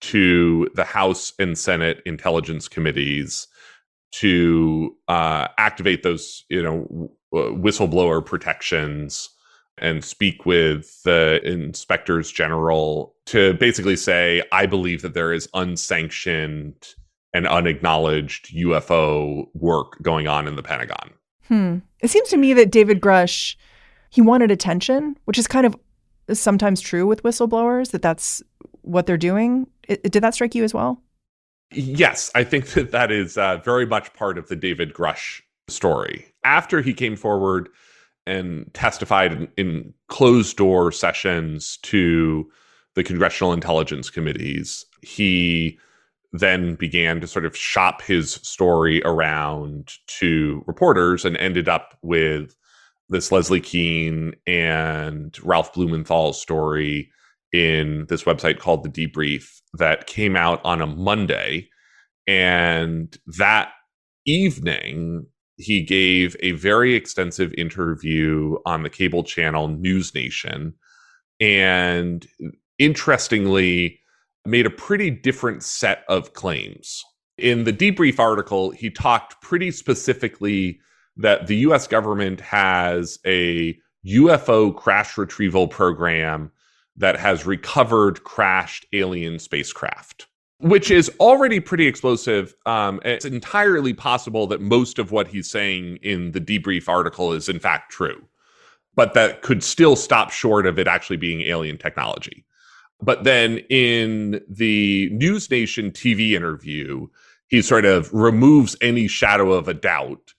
to 0.02 0.70
the 0.76 0.84
House 0.84 1.34
and 1.40 1.58
Senate 1.58 2.04
intelligence 2.06 2.68
committees 2.68 3.48
to 4.12 4.96
uh, 5.08 5.48
activate 5.58 6.04
those, 6.04 6.44
you 6.50 6.62
know, 6.62 7.10
whistleblower 7.34 8.24
protections 8.24 9.28
and 9.78 10.04
speak 10.04 10.46
with 10.46 11.04
the 11.04 11.42
inspectors 11.44 12.32
general 12.32 13.16
to 13.26 13.54
basically 13.56 13.96
say, 13.96 14.42
I 14.52 14.66
believe 14.66 15.02
that 15.02 15.14
there 15.14 15.34
is 15.34 15.50
unsanctioned 15.54 16.96
and 17.34 17.48
unacknowledged 17.48 18.56
UFO 18.56 19.48
work 19.54 20.02
going 20.02 20.28
on 20.28 20.48
in 20.48 20.56
the 20.56 20.64
Pentagon. 20.64 21.12
Hmm. 21.48 21.80
It 22.00 22.10
seems 22.10 22.30
to 22.30 22.38
me 22.38 22.54
that 22.54 22.72
David 22.72 23.02
Grusch, 23.02 23.56
he 24.10 24.22
wanted 24.22 24.52
attention, 24.52 25.18
which 25.26 25.38
is 25.38 25.48
kind 25.48 25.66
of 25.66 25.76
sometimes 26.32 26.80
true 26.80 27.06
with 27.06 27.24
whistleblowers, 27.24 27.92
that 27.92 28.02
that's 28.02 28.42
what 28.82 29.06
they're 29.06 29.18
doing. 29.18 29.68
It, 29.88 30.04
did 30.12 30.24
that 30.24 30.34
strike 30.34 30.56
you 30.56 30.64
as 30.64 30.74
well? 30.74 31.02
Yes, 31.72 32.32
I 32.36 32.44
think 32.44 32.68
that 32.70 32.92
that 32.92 33.12
is 33.12 33.38
uh, 33.38 33.58
very 33.58 33.86
much 33.86 34.14
part 34.14 34.38
of 34.38 34.48
the 34.48 34.56
David 34.56 34.94
Grusch 34.94 35.42
story. 35.68 36.28
After 36.44 36.82
he 36.82 36.94
came 36.94 37.16
forward 37.16 37.70
and 38.28 38.72
testified 38.74 39.34
in, 39.34 39.48
in 39.58 39.94
closed 40.08 40.58
door 40.58 40.92
sessions 40.92 41.78
to 41.84 42.50
the 42.96 43.04
congressional 43.04 43.54
intelligence 43.54 44.10
committees. 44.10 44.86
He 45.02 45.78
then 46.32 46.76
began 46.76 47.22
to 47.22 47.28
sort 47.28 47.46
of 47.46 47.56
shop 47.56 48.02
his 48.02 48.34
story 48.36 49.02
around 49.04 49.94
to 50.08 50.64
reporters 50.68 51.24
and 51.26 51.38
ended 51.38 51.70
up 51.70 51.98
with 52.02 52.56
this 53.10 53.32
Leslie 53.32 53.62
Kean 53.62 54.34
and 54.48 55.38
Ralph 55.44 55.74
Blumenthal 55.74 56.34
story 56.34 57.12
in 57.54 58.06
this 58.10 58.24
website 58.24 58.60
called 58.60 58.84
The 58.84 59.08
Debrief 59.08 59.62
that 59.74 60.08
came 60.08 60.36
out 60.36 60.60
on 60.66 60.82
a 60.82 60.88
Monday. 60.88 61.70
And 62.28 63.16
that 63.38 63.70
evening, 64.26 65.28
he 65.58 65.82
gave 65.82 66.36
a 66.42 66.52
very 66.52 66.96
extensive 66.96 67.54
interview 67.58 68.58
on 68.66 68.84
the 68.84 68.90
cable 68.90 69.24
channel 69.24 69.68
News 69.68 70.14
Nation. 70.14 70.74
And 71.40 72.26
interestingly, 72.80 74.00
made 74.46 74.66
a 74.66 74.72
pretty 74.72 75.10
different 75.10 75.64
set 75.64 76.04
of 76.08 76.34
claims. 76.34 77.04
In 77.38 77.64
the 77.64 77.74
debrief 77.74 78.20
article, 78.20 78.72
he 78.72 78.90
talked 78.90 79.42
pretty 79.42 79.72
specifically 79.72 80.80
that 81.18 81.48
the 81.48 81.58
US 81.58 81.88
government 81.88 82.42
has 82.42 83.18
a 83.26 83.78
UFO 84.08 84.76
crash 84.76 85.18
retrieval 85.18 85.68
program 85.68 86.52
that 86.96 87.18
has 87.18 87.46
recovered 87.46 88.24
crashed 88.24 88.86
alien 88.94 89.40
spacecraft 89.40 90.28
which 90.60 90.90
is 90.90 91.12
already 91.20 91.60
pretty 91.60 91.88
explosive. 91.88 92.56
Um, 92.66 93.00
it's 93.04 93.26
entirely 93.26 93.94
possible 93.94 94.48
that 94.48 94.62
most 94.62 95.00
of 95.00 95.12
what 95.12 95.28
he's 95.28 95.50
saying 95.50 95.98
in 96.02 96.32
the 96.32 96.42
debrief 96.42 96.88
article 96.88 97.34
is 97.34 97.50
in 97.50 97.60
fact 97.60 97.92
true, 97.92 98.24
but 98.96 99.14
that 99.14 99.42
could 99.42 99.64
still 99.64 99.96
stop 99.96 100.32
short 100.32 100.66
of 100.66 100.80
it 100.80 100.88
actually 100.88 101.18
being 101.18 101.42
alien 101.42 101.78
technology. 101.78 102.46
But 103.02 103.26
then 103.26 103.60
in 103.70 104.42
the 104.50 105.10
News 105.12 105.52
Nation 105.52 105.92
TV 105.92 106.32
interview, 106.32 107.08
he 107.48 107.62
sort 107.62 107.86
of 107.86 108.12
removes 108.14 108.76
any 108.82 109.08
shadow 109.08 109.52
of 109.52 109.68
a 109.68 109.74
doubt 109.74 110.34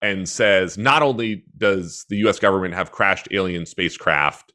and 0.00 0.28
says 0.28 0.78
not 0.78 1.02
only 1.02 1.44
does 1.56 2.06
the 2.08 2.16
US 2.28 2.38
government 2.38 2.74
have 2.74 2.92
crashed 2.92 3.28
alien 3.30 3.66
spacecraft, 3.66 4.52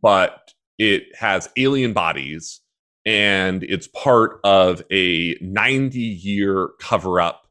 but 0.00 0.52
it 0.78 1.14
has 1.14 1.48
alien 1.56 1.92
bodies 1.92 2.60
and 3.06 3.62
it's 3.64 3.86
part 3.88 4.40
of 4.44 4.82
a 4.90 5.36
90 5.40 5.98
year 5.98 6.70
cover 6.80 7.20
up 7.20 7.46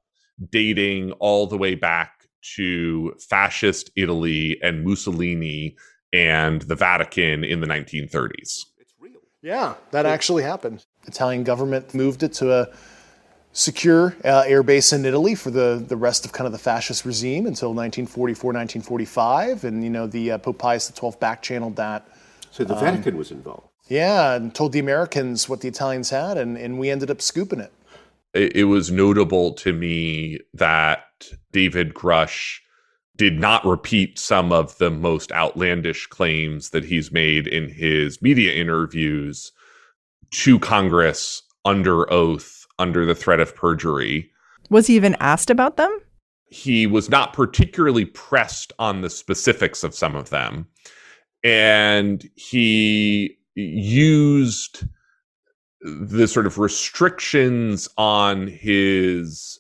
dating 0.50 1.12
all 1.14 1.48
the 1.48 1.58
way 1.58 1.76
back 1.76 2.28
to 2.56 3.14
fascist 3.20 3.92
Italy 3.96 4.60
and 4.62 4.84
Mussolini 4.84 5.76
and 6.12 6.62
the 6.64 6.76
Vatican 6.76 7.44
in 7.44 7.62
the 7.62 7.68
1930s. 7.68 8.66
Yeah, 9.42 9.74
that 9.92 10.06
actually 10.06 10.44
happened. 10.44 10.86
Italian 11.06 11.44
government 11.44 11.94
moved 11.94 12.24
it 12.24 12.32
to 12.36 12.54
a 12.54 12.68
secure 13.52 14.16
uh, 14.24 14.44
air 14.48 14.64
base 14.64 14.94
in 14.94 15.06
Italy 15.06 15.36
for 15.36 15.52
the, 15.52 15.84
the 15.86 15.98
rest 15.98 16.26
of 16.26 16.32
kind 16.32 16.46
of 16.46 16.54
the 16.54 16.60
fascist 16.60 17.06
regime 17.06 17.46
until 17.46 17.70
1944, 17.70 18.54
1945. 18.54 19.66
And, 19.66 19.84
you 19.84 19.90
know, 19.90 20.08
the 20.08 20.32
uh, 20.32 20.38
Pope 20.38 20.60
Pius 20.60 20.92
XII 20.96 21.12
back 21.20 21.42
channeled 21.42 21.76
that. 21.76 22.08
So 22.52 22.64
the 22.64 22.74
Um, 22.74 22.80
Vatican 22.80 23.18
was 23.18 23.32
involved. 23.32 23.68
Yeah, 23.94 24.34
and 24.34 24.56
told 24.56 24.72
the 24.72 24.80
Americans 24.80 25.48
what 25.48 25.62
the 25.62 25.68
Italians 25.68 26.10
had, 26.10 26.36
and, 26.36 26.58
and 26.58 26.80
we 26.80 26.90
ended 26.90 27.12
up 27.12 27.22
scooping 27.22 27.60
it. 27.60 27.72
it, 28.34 28.56
it 28.56 28.64
was 28.64 28.90
notable 28.90 29.54
to 29.54 29.72
me 29.72 30.40
that 30.52 31.30
David 31.52 31.94
Grusch 31.94 32.58
did 33.18 33.40
not 33.40 33.64
repeat 33.64 34.18
some 34.18 34.52
of 34.52 34.76
the 34.80 34.90
most 34.90 35.32
outlandish 35.32 36.08
claims 36.08 36.72
that 36.72 36.84
he's 36.84 37.12
made 37.12 37.46
in 37.46 37.70
his 37.70 38.20
media 38.20 38.52
interviews 38.52 39.52
to 40.32 40.58
Congress 40.58 41.44
under 41.64 42.12
oath, 42.12 42.66
under 42.80 43.06
the 43.06 43.14
threat 43.14 43.40
of 43.40 43.56
perjury. 43.56 44.28
Was 44.72 44.88
he 44.88 44.96
even 44.96 45.16
asked 45.20 45.52
about 45.52 45.78
them? 45.78 45.96
He 46.48 46.88
was 46.88 47.12
not 47.12 47.32
particularly 47.32 48.06
pressed 48.06 48.74
on 48.80 49.02
the 49.02 49.10
specifics 49.12 49.84
of 49.84 49.94
some 49.94 50.16
of 50.16 50.32
them. 50.32 50.66
And 51.44 52.28
he 52.34 53.38
used 53.56 54.86
the 55.82 56.28
sort 56.28 56.46
of 56.46 56.58
restrictions 56.58 57.90
on 57.98 58.48
his 58.48 59.60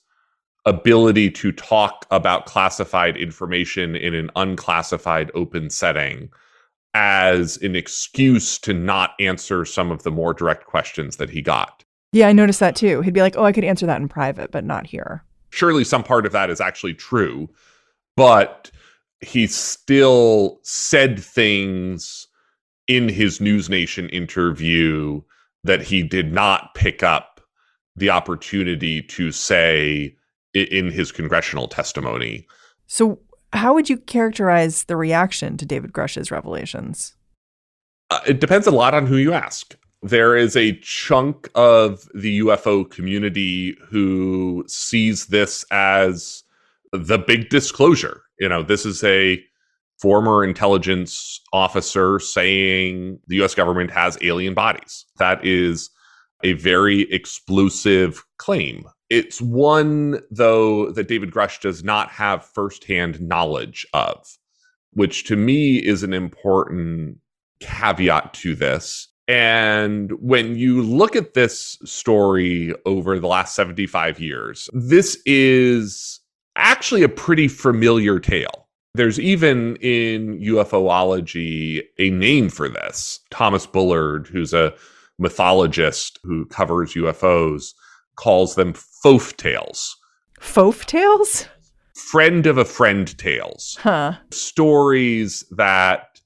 ability 0.65 1.29
to 1.29 1.51
talk 1.51 2.05
about 2.09 2.45
classified 2.45 3.17
information 3.17 3.95
in 3.95 4.13
an 4.13 4.31
unclassified 4.35 5.29
open 5.35 5.69
setting 5.69 6.29
as 6.93 7.57
an 7.57 7.75
excuse 7.75 8.57
to 8.59 8.73
not 8.73 9.11
answer 9.19 9.65
some 9.65 9.91
of 9.91 10.03
the 10.03 10.11
more 10.11 10.33
direct 10.33 10.65
questions 10.65 11.17
that 11.17 11.29
he 11.29 11.41
got. 11.41 11.83
Yeah, 12.13 12.27
I 12.27 12.33
noticed 12.33 12.59
that 12.59 12.75
too. 12.75 13.01
He'd 13.01 13.13
be 13.13 13.21
like, 13.21 13.35
"Oh, 13.35 13.43
I 13.43 13.51
could 13.51 13.63
answer 13.63 13.85
that 13.87 13.99
in 13.99 14.07
private, 14.07 14.51
but 14.51 14.63
not 14.63 14.85
here." 14.85 15.23
Surely 15.49 15.83
some 15.83 16.03
part 16.03 16.25
of 16.25 16.31
that 16.31 16.49
is 16.49 16.61
actually 16.61 16.93
true, 16.93 17.49
but 18.15 18.71
he 19.21 19.47
still 19.47 20.59
said 20.63 21.19
things 21.19 22.27
in 22.87 23.09
his 23.09 23.39
News 23.39 23.69
Nation 23.69 24.09
interview 24.09 25.21
that 25.63 25.81
he 25.81 26.03
did 26.03 26.33
not 26.33 26.73
pick 26.75 27.03
up 27.03 27.41
the 27.95 28.09
opportunity 28.09 29.01
to 29.01 29.31
say 29.31 30.15
in 30.53 30.91
his 30.91 31.11
congressional 31.11 31.67
testimony. 31.67 32.47
So, 32.87 33.19
how 33.53 33.73
would 33.73 33.89
you 33.89 33.97
characterize 33.97 34.85
the 34.85 34.95
reaction 34.95 35.57
to 35.57 35.65
David 35.65 35.93
Grusch's 35.93 36.31
revelations? 36.31 37.15
Uh, 38.09 38.19
it 38.27 38.39
depends 38.39 38.67
a 38.67 38.71
lot 38.71 38.93
on 38.93 39.05
who 39.05 39.17
you 39.17 39.33
ask. 39.33 39.75
There 40.01 40.35
is 40.35 40.55
a 40.55 40.77
chunk 40.79 41.49
of 41.55 42.09
the 42.13 42.39
UFO 42.39 42.89
community 42.89 43.77
who 43.87 44.65
sees 44.67 45.27
this 45.27 45.65
as 45.71 46.43
the 46.91 47.17
big 47.17 47.49
disclosure. 47.49 48.23
You 48.39 48.49
know, 48.49 48.63
this 48.63 48.85
is 48.85 49.03
a 49.03 49.43
former 49.99 50.43
intelligence 50.43 51.39
officer 51.53 52.19
saying 52.19 53.19
the 53.27 53.41
US 53.43 53.55
government 53.55 53.91
has 53.91 54.17
alien 54.21 54.53
bodies. 54.53 55.05
That 55.17 55.45
is 55.45 55.89
a 56.43 56.53
very 56.53 57.01
explosive 57.11 58.23
claim. 58.37 58.85
It's 59.09 59.41
one, 59.41 60.19
though, 60.31 60.91
that 60.91 61.07
David 61.07 61.31
Grusch 61.31 61.61
does 61.61 61.83
not 61.83 62.09
have 62.09 62.45
firsthand 62.45 63.21
knowledge 63.21 63.85
of, 63.93 64.25
which 64.91 65.25
to 65.25 65.35
me 65.35 65.77
is 65.77 66.03
an 66.03 66.13
important 66.13 67.19
caveat 67.59 68.33
to 68.35 68.55
this. 68.55 69.07
And 69.27 70.11
when 70.19 70.57
you 70.57 70.81
look 70.81 71.15
at 71.15 71.33
this 71.33 71.77
story 71.85 72.73
over 72.85 73.19
the 73.19 73.27
last 73.27 73.55
75 73.55 74.19
years, 74.19 74.69
this 74.73 75.17
is 75.25 76.19
actually 76.55 77.03
a 77.03 77.09
pretty 77.09 77.47
familiar 77.47 78.19
tale. 78.19 78.62
There's 78.95 79.19
even 79.19 79.75
in 79.77 80.39
UFOlogy 80.39 81.81
a 81.97 82.11
name 82.11 82.49
for 82.49 82.69
this. 82.69 83.19
Thomas 83.31 83.65
Bullard, 83.65 84.27
who's 84.27 84.53
a 84.53 84.73
mythologist 85.17 86.19
who 86.23 86.45
covers 86.45 86.93
UFOs, 86.93 87.73
calls 88.15 88.53
them 88.53 88.73
FOAF 88.73 89.35
tales. 89.35 89.97
FOAF 90.39 90.85
tales? 90.85 91.47
Friend 91.95 92.45
of 92.45 92.59
a 92.59 92.65
friend 92.65 93.17
tales. 93.17 93.77
Huh. 93.81 94.13
Stories 94.31 95.43
that 95.51 96.21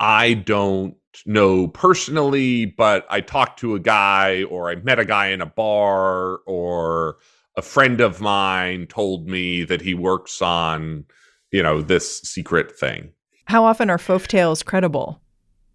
I 0.00 0.34
don't 0.34 0.96
know 1.26 1.68
personally, 1.68 2.66
but 2.66 3.06
I 3.08 3.20
talked 3.20 3.60
to 3.60 3.74
a 3.76 3.80
guy 3.80 4.42
or 4.44 4.70
I 4.70 4.76
met 4.76 4.98
a 4.98 5.04
guy 5.04 5.28
in 5.28 5.40
a 5.40 5.46
bar 5.46 6.38
or 6.46 7.18
a 7.56 7.62
friend 7.62 8.00
of 8.00 8.20
mine 8.20 8.86
told 8.86 9.28
me 9.28 9.64
that 9.64 9.82
he 9.82 9.94
works 9.94 10.40
on, 10.40 11.04
you 11.50 11.62
know, 11.62 11.82
this 11.82 12.20
secret 12.20 12.76
thing. 12.78 13.12
How 13.46 13.64
often 13.64 13.90
are 13.90 13.98
FOAF 13.98 14.26
tales 14.26 14.62
credible? 14.62 15.20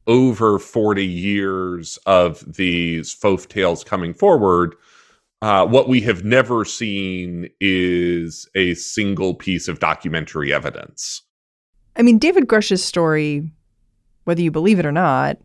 Over 0.08 0.60
40 0.60 1.06
years 1.06 1.98
of 2.06 2.56
these 2.56 3.14
FOAF 3.14 3.48
tales 3.48 3.84
coming 3.84 4.14
forward, 4.14 4.76
uh, 5.42 5.66
what 5.66 5.90
we 5.90 6.02
have 6.02 6.24
never 6.24 6.64
seen 6.64 7.50
is 7.60 8.48
a 8.56 8.74
single 8.76 9.34
piece 9.34 9.68
of 9.68 9.80
documentary 9.80 10.54
evidence. 10.54 11.22
I 11.96 12.02
mean, 12.02 12.18
David 12.18 12.48
Grusch's 12.48 12.84
story, 12.84 13.52
whether 14.24 14.42
you 14.42 14.52
believe 14.52 14.80
it 14.80 14.86
or 14.86 14.92
not, 14.92 15.38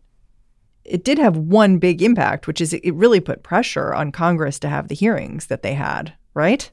it 0.83 1.03
did 1.03 1.17
have 1.19 1.37
one 1.37 1.77
big 1.77 2.01
impact, 2.01 2.47
which 2.47 2.61
is 2.61 2.73
it 2.73 2.93
really 2.95 3.19
put 3.19 3.43
pressure 3.43 3.93
on 3.93 4.11
Congress 4.11 4.57
to 4.59 4.69
have 4.69 4.87
the 4.87 4.95
hearings 4.95 5.47
that 5.47 5.63
they 5.63 5.73
had, 5.73 6.13
right? 6.33 6.71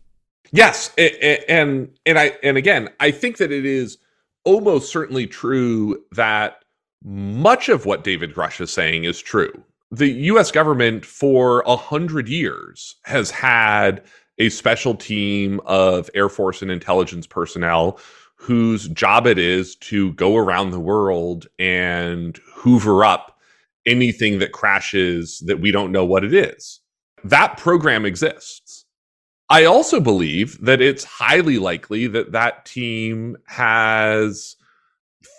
Yes, 0.50 0.92
and 0.96 1.90
and 2.06 2.18
I 2.18 2.36
and 2.42 2.56
again, 2.56 2.88
I 3.00 3.10
think 3.10 3.36
that 3.38 3.52
it 3.52 3.64
is 3.64 3.98
almost 4.44 4.90
certainly 4.90 5.26
true 5.26 6.02
that 6.12 6.64
much 7.04 7.68
of 7.68 7.86
what 7.86 8.04
David 8.04 8.34
Grusch 8.34 8.60
is 8.60 8.70
saying 8.70 9.04
is 9.04 9.20
true. 9.20 9.52
The 9.90 10.08
U.S. 10.08 10.50
government 10.50 11.04
for 11.04 11.62
a 11.66 11.76
hundred 11.76 12.28
years 12.28 12.96
has 13.04 13.30
had 13.30 14.02
a 14.38 14.48
special 14.48 14.94
team 14.94 15.60
of 15.66 16.10
Air 16.14 16.28
Force 16.28 16.62
and 16.62 16.70
intelligence 16.70 17.26
personnel 17.26 17.98
whose 18.36 18.88
job 18.88 19.26
it 19.26 19.38
is 19.38 19.74
to 19.76 20.12
go 20.12 20.36
around 20.36 20.70
the 20.70 20.80
world 20.80 21.46
and 21.58 22.38
hoover 22.54 23.04
up 23.04 23.38
anything 23.84 24.38
that 24.38 24.52
crashes 24.52 25.42
that 25.46 25.60
we 25.60 25.72
don't 25.72 25.90
know 25.90 26.04
what 26.04 26.24
it 26.24 26.32
is. 26.32 26.80
That 27.24 27.56
program 27.56 28.04
exists. 28.06 28.67
I 29.50 29.64
also 29.64 30.00
believe 30.00 30.62
that 30.64 30.80
it's 30.80 31.04
highly 31.04 31.58
likely 31.58 32.06
that 32.08 32.32
that 32.32 32.66
team 32.66 33.36
has 33.46 34.56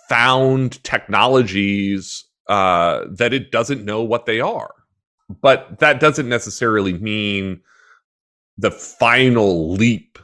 found 0.08 0.84
technologies 0.84 2.26
uh, 2.48 3.06
that 3.12 3.34
it 3.34 3.52
doesn't 3.52 3.86
know 3.86 4.02
what 4.02 4.26
they 4.26 4.40
are. 4.40 4.74
But 5.42 5.78
that 5.80 6.00
doesn't 6.00 6.28
necessarily 6.28 6.94
mean 6.94 7.62
the 8.58 8.72
final 8.72 9.72
leap 9.72 10.18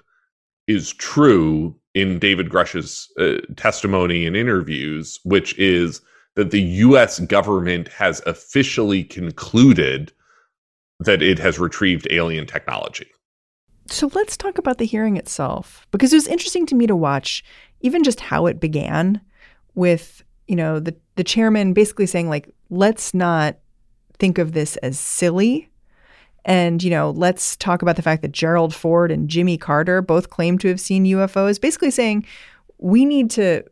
is 0.68 0.92
true 0.94 1.76
in 1.94 2.18
David 2.18 2.50
Grusch's 2.50 3.12
uh, 3.20 3.38
testimony 3.56 4.26
and 4.26 4.36
interviews, 4.36 5.20
which 5.24 5.58
is 5.60 6.02
that 6.36 6.50
the 6.50 6.62
US 6.62 7.20
government 7.20 7.88
has 7.90 8.22
officially 8.26 9.04
concluded 9.04 10.12
that 11.00 11.22
it 11.22 11.38
has 11.38 11.60
retrieved 11.60 12.08
alien 12.10 12.48
technology. 12.48 13.08
So 13.88 14.10
let's 14.14 14.36
talk 14.36 14.58
about 14.58 14.78
the 14.78 14.86
hearing 14.86 15.18
itself 15.18 15.86
because 15.92 16.12
it 16.12 16.18
was 16.18 16.28
interesting 16.28 16.66
to 16.68 16.76
me 16.76 16.88
to 16.88 16.96
watch 16.96 17.44
even 17.82 18.04
just 18.04 18.20
how 18.20 18.48
it 18.48 18.60
began 18.60 19.22
with, 19.76 20.24
you 20.48 20.56
know, 20.56 20.80
the 20.80 20.96
the 21.16 21.24
chairman 21.24 21.74
basically 21.74 22.06
saying 22.06 22.30
like 22.30 22.50
let's 22.70 23.14
not 23.14 23.58
think 24.18 24.38
of 24.38 24.54
this 24.54 24.76
as 24.78 25.00
silly 25.00 25.70
and, 26.46 26.84
you 26.84 26.92
know, 26.92 27.10
let's 27.10 27.56
talk 27.56 27.82
about 27.82 27.96
the 27.96 28.04
fact 28.04 28.22
that 28.22 28.32
Gerald 28.32 28.74
Ford 28.74 29.12
and 29.12 29.28
Jimmy 29.28 29.58
Carter 29.58 30.02
both 30.04 30.30
claim 30.30 30.60
to 30.60 30.68
have 30.68 30.80
seen 30.80 31.06
UFOs, 31.06 31.60
basically 31.60 31.90
saying 31.90 32.26
we 32.78 33.04
need 33.04 33.32
to 33.32 33.64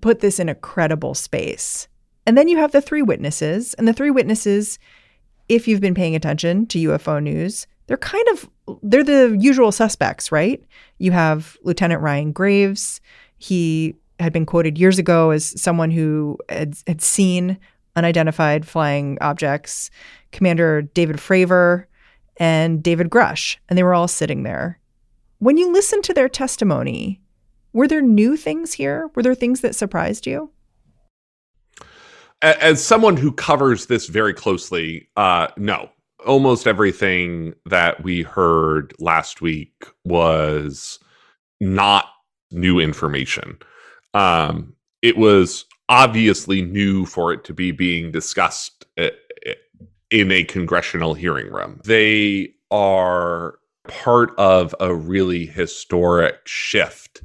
put 0.00 0.20
this 0.20 0.38
in 0.38 0.48
a 0.48 0.54
credible 0.54 1.14
space. 1.14 1.88
And 2.24 2.38
then 2.38 2.48
you 2.48 2.56
have 2.58 2.70
the 2.70 2.80
three 2.80 3.02
witnesses, 3.02 3.74
and 3.74 3.86
the 3.86 3.92
three 3.92 4.10
witnesses, 4.12 4.78
if 5.48 5.66
you've 5.66 5.80
been 5.80 5.94
paying 5.94 6.14
attention 6.14 6.66
to 6.68 6.78
UFO 6.88 7.22
news, 7.22 7.66
they're 7.86 7.96
kind 7.96 8.26
of 8.28 8.48
they're 8.82 9.04
the 9.04 9.36
usual 9.38 9.72
suspects, 9.72 10.32
right? 10.32 10.62
You 10.98 11.12
have 11.12 11.56
Lieutenant 11.62 12.00
Ryan 12.00 12.32
Graves. 12.32 13.00
He 13.38 13.94
had 14.18 14.32
been 14.32 14.46
quoted 14.46 14.78
years 14.78 14.98
ago 14.98 15.30
as 15.30 15.60
someone 15.60 15.90
who 15.90 16.38
had, 16.48 16.76
had 16.86 17.02
seen 17.02 17.58
unidentified 17.96 18.66
flying 18.66 19.18
objects. 19.20 19.90
Commander 20.32 20.82
David 20.82 21.16
Fravor 21.16 21.84
and 22.38 22.82
David 22.82 23.10
Grush, 23.10 23.56
and 23.68 23.78
they 23.78 23.82
were 23.82 23.94
all 23.94 24.08
sitting 24.08 24.42
there. 24.42 24.80
When 25.38 25.56
you 25.56 25.70
listen 25.70 26.02
to 26.02 26.14
their 26.14 26.28
testimony, 26.28 27.20
were 27.72 27.86
there 27.86 28.02
new 28.02 28.36
things 28.36 28.72
here? 28.72 29.10
Were 29.14 29.22
there 29.22 29.34
things 29.34 29.60
that 29.60 29.74
surprised 29.74 30.26
you? 30.26 30.50
As 32.42 32.84
someone 32.84 33.16
who 33.16 33.32
covers 33.32 33.86
this 33.86 34.06
very 34.06 34.34
closely, 34.34 35.08
uh, 35.16 35.48
no. 35.56 35.90
Almost 36.26 36.66
everything 36.66 37.54
that 37.66 38.02
we 38.02 38.22
heard 38.22 38.94
last 38.98 39.40
week 39.40 39.84
was 40.04 40.98
not 41.60 42.06
new 42.50 42.80
information. 42.80 43.58
Um, 44.14 44.74
it 45.02 45.16
was 45.16 45.64
obviously 45.88 46.62
new 46.62 47.04
for 47.04 47.32
it 47.32 47.44
to 47.44 47.52
be 47.52 47.72
being 47.72 48.10
discussed 48.10 48.86
uh, 48.98 49.10
in 50.10 50.30
a 50.30 50.44
congressional 50.44 51.14
hearing 51.14 51.52
room. 51.52 51.80
They 51.84 52.54
are 52.70 53.58
part 53.88 54.34
of 54.38 54.74
a 54.80 54.94
really 54.94 55.46
historic 55.46 56.46
shift 56.46 57.22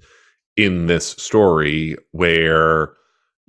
in 0.58 0.88
this 0.88 1.08
story 1.12 1.96
where 2.12 2.94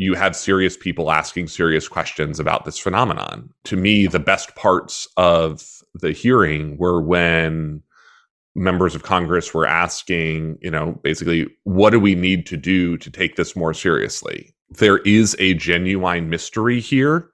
you 0.01 0.15
have 0.15 0.35
serious 0.35 0.79
people 0.79 1.11
asking 1.11 1.47
serious 1.47 1.87
questions 1.87 2.41
about 2.41 2.65
this 2.65 2.79
phenomenon. 2.79 3.51
To 3.65 3.77
me, 3.77 4.07
the 4.07 4.19
best 4.19 4.57
parts 4.57 5.07
of 5.19 5.63
the 5.93 6.13
hearing 6.13 6.79
were 6.79 7.03
when 7.03 7.83
members 8.55 8.95
of 8.95 9.03
Congress 9.03 9.53
were 9.53 9.67
asking, 9.67 10.57
you 10.63 10.71
know, 10.71 10.99
basically, 11.03 11.49
what 11.65 11.91
do 11.91 12.01
we 12.01 12.15
need 12.15 12.47
to 12.47 12.57
do 12.57 12.97
to 12.97 13.11
take 13.11 13.37
this 13.37 13.55
more 13.55 13.75
seriously? 13.75 14.55
There 14.71 14.99
is 14.99 15.37
a 15.39 15.53
genuine 15.53 16.31
mystery 16.31 16.81
here. 16.81 17.29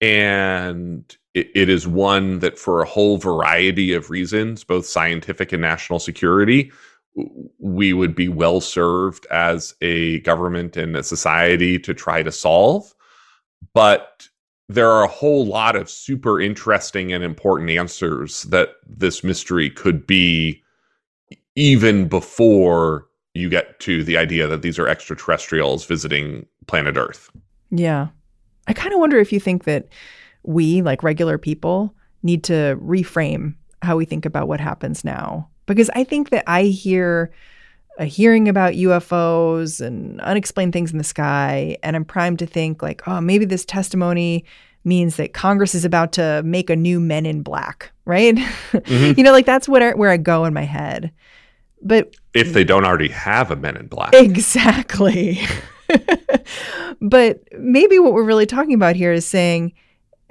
And 0.00 1.04
it, 1.34 1.50
it 1.54 1.68
is 1.68 1.86
one 1.86 2.38
that, 2.38 2.58
for 2.58 2.80
a 2.80 2.86
whole 2.86 3.18
variety 3.18 3.92
of 3.92 4.08
reasons, 4.08 4.64
both 4.64 4.86
scientific 4.86 5.52
and 5.52 5.60
national 5.60 5.98
security, 5.98 6.72
we 7.58 7.92
would 7.92 8.14
be 8.14 8.28
well 8.28 8.60
served 8.60 9.26
as 9.30 9.74
a 9.80 10.20
government 10.20 10.76
and 10.76 10.96
a 10.96 11.02
society 11.02 11.78
to 11.78 11.94
try 11.94 12.22
to 12.22 12.32
solve. 12.32 12.94
But 13.74 14.28
there 14.68 14.90
are 14.90 15.02
a 15.02 15.08
whole 15.08 15.44
lot 15.44 15.74
of 15.74 15.90
super 15.90 16.40
interesting 16.40 17.12
and 17.12 17.24
important 17.24 17.70
answers 17.70 18.44
that 18.44 18.70
this 18.86 19.24
mystery 19.24 19.68
could 19.68 20.06
be 20.06 20.62
even 21.56 22.06
before 22.08 23.06
you 23.34 23.48
get 23.48 23.78
to 23.80 24.04
the 24.04 24.16
idea 24.16 24.46
that 24.46 24.62
these 24.62 24.78
are 24.78 24.88
extraterrestrials 24.88 25.84
visiting 25.84 26.46
planet 26.66 26.96
Earth. 26.96 27.30
Yeah. 27.70 28.08
I 28.66 28.72
kind 28.72 28.92
of 28.92 29.00
wonder 29.00 29.18
if 29.18 29.32
you 29.32 29.40
think 29.40 29.64
that 29.64 29.88
we, 30.44 30.82
like 30.82 31.02
regular 31.02 31.38
people, 31.38 31.94
need 32.22 32.44
to 32.44 32.78
reframe 32.80 33.54
how 33.82 33.96
we 33.96 34.04
think 34.04 34.24
about 34.24 34.48
what 34.48 34.60
happens 34.60 35.04
now. 35.04 35.48
Because 35.74 35.90
I 35.94 36.04
think 36.04 36.30
that 36.30 36.44
I 36.46 36.64
hear 36.64 37.30
a 37.98 38.04
hearing 38.04 38.48
about 38.48 38.74
UFOs 38.74 39.80
and 39.80 40.20
unexplained 40.22 40.72
things 40.72 40.90
in 40.90 40.98
the 40.98 41.04
sky, 41.04 41.76
and 41.82 41.94
I'm 41.94 42.04
primed 42.04 42.38
to 42.40 42.46
think, 42.46 42.82
like, 42.82 43.06
oh, 43.06 43.20
maybe 43.20 43.44
this 43.44 43.64
testimony 43.64 44.44
means 44.84 45.16
that 45.16 45.32
Congress 45.32 45.74
is 45.74 45.84
about 45.84 46.12
to 46.12 46.42
make 46.44 46.70
a 46.70 46.76
new 46.76 46.98
Men 46.98 47.26
in 47.26 47.42
Black, 47.42 47.92
right? 48.04 48.34
Mm-hmm. 48.34 49.12
you 49.18 49.22
know, 49.22 49.32
like 49.32 49.46
that's 49.46 49.68
what 49.68 49.82
I, 49.82 49.92
where 49.92 50.10
I 50.10 50.16
go 50.16 50.44
in 50.44 50.54
my 50.54 50.64
head. 50.64 51.12
But 51.82 52.14
if 52.34 52.52
they 52.52 52.64
don't 52.64 52.84
already 52.84 53.08
have 53.08 53.50
a 53.50 53.56
Men 53.56 53.76
in 53.76 53.86
Black, 53.86 54.14
exactly. 54.14 55.40
but 57.00 57.42
maybe 57.58 57.98
what 57.98 58.12
we're 58.12 58.24
really 58.24 58.46
talking 58.46 58.74
about 58.74 58.96
here 58.96 59.12
is 59.12 59.26
saying, 59.26 59.72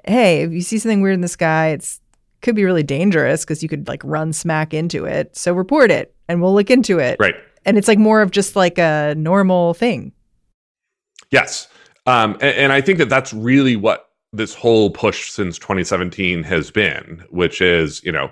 hey, 0.06 0.42
if 0.42 0.52
you 0.52 0.62
see 0.62 0.80
something 0.80 1.02
weird 1.02 1.16
in 1.16 1.22
the 1.22 1.28
sky, 1.28 1.70
it's 1.70 2.02
could 2.42 2.56
be 2.56 2.64
really 2.64 2.84
dangerous 2.84 3.44
because 3.44 3.62
you 3.62 3.70
could 3.70 3.88
like 3.88 4.02
run 4.04 4.34
smack 4.34 4.74
into 4.74 5.06
it. 5.06 5.36
So 5.36 5.54
report 5.54 5.92
it 5.92 6.14
and 6.28 6.42
we'll 6.42 6.54
look 6.54 6.70
into 6.70 7.00
it. 7.00 7.18
Right. 7.20 7.36
And 7.66 7.78
it's 7.78 7.88
like 7.88 8.00
more 8.00 8.22
of 8.22 8.32
just 8.32 8.56
like 8.56 8.78
a 8.78 9.14
normal 9.18 9.74
thing. 9.74 10.14
Yes. 11.32 11.68
Um, 12.06 12.34
and, 12.36 12.56
and 12.56 12.72
I 12.72 12.82
think 12.82 12.98
that 13.00 13.10
that's 13.10 13.34
really 13.34 13.76
what 13.76 14.10
this 14.32 14.54
whole 14.54 14.90
push 14.90 15.30
since 15.30 15.58
2017 15.58 16.44
has 16.44 16.72
been, 16.72 17.24
which 17.30 17.62
is, 17.62 18.04
you 18.04 18.12
know, 18.12 18.32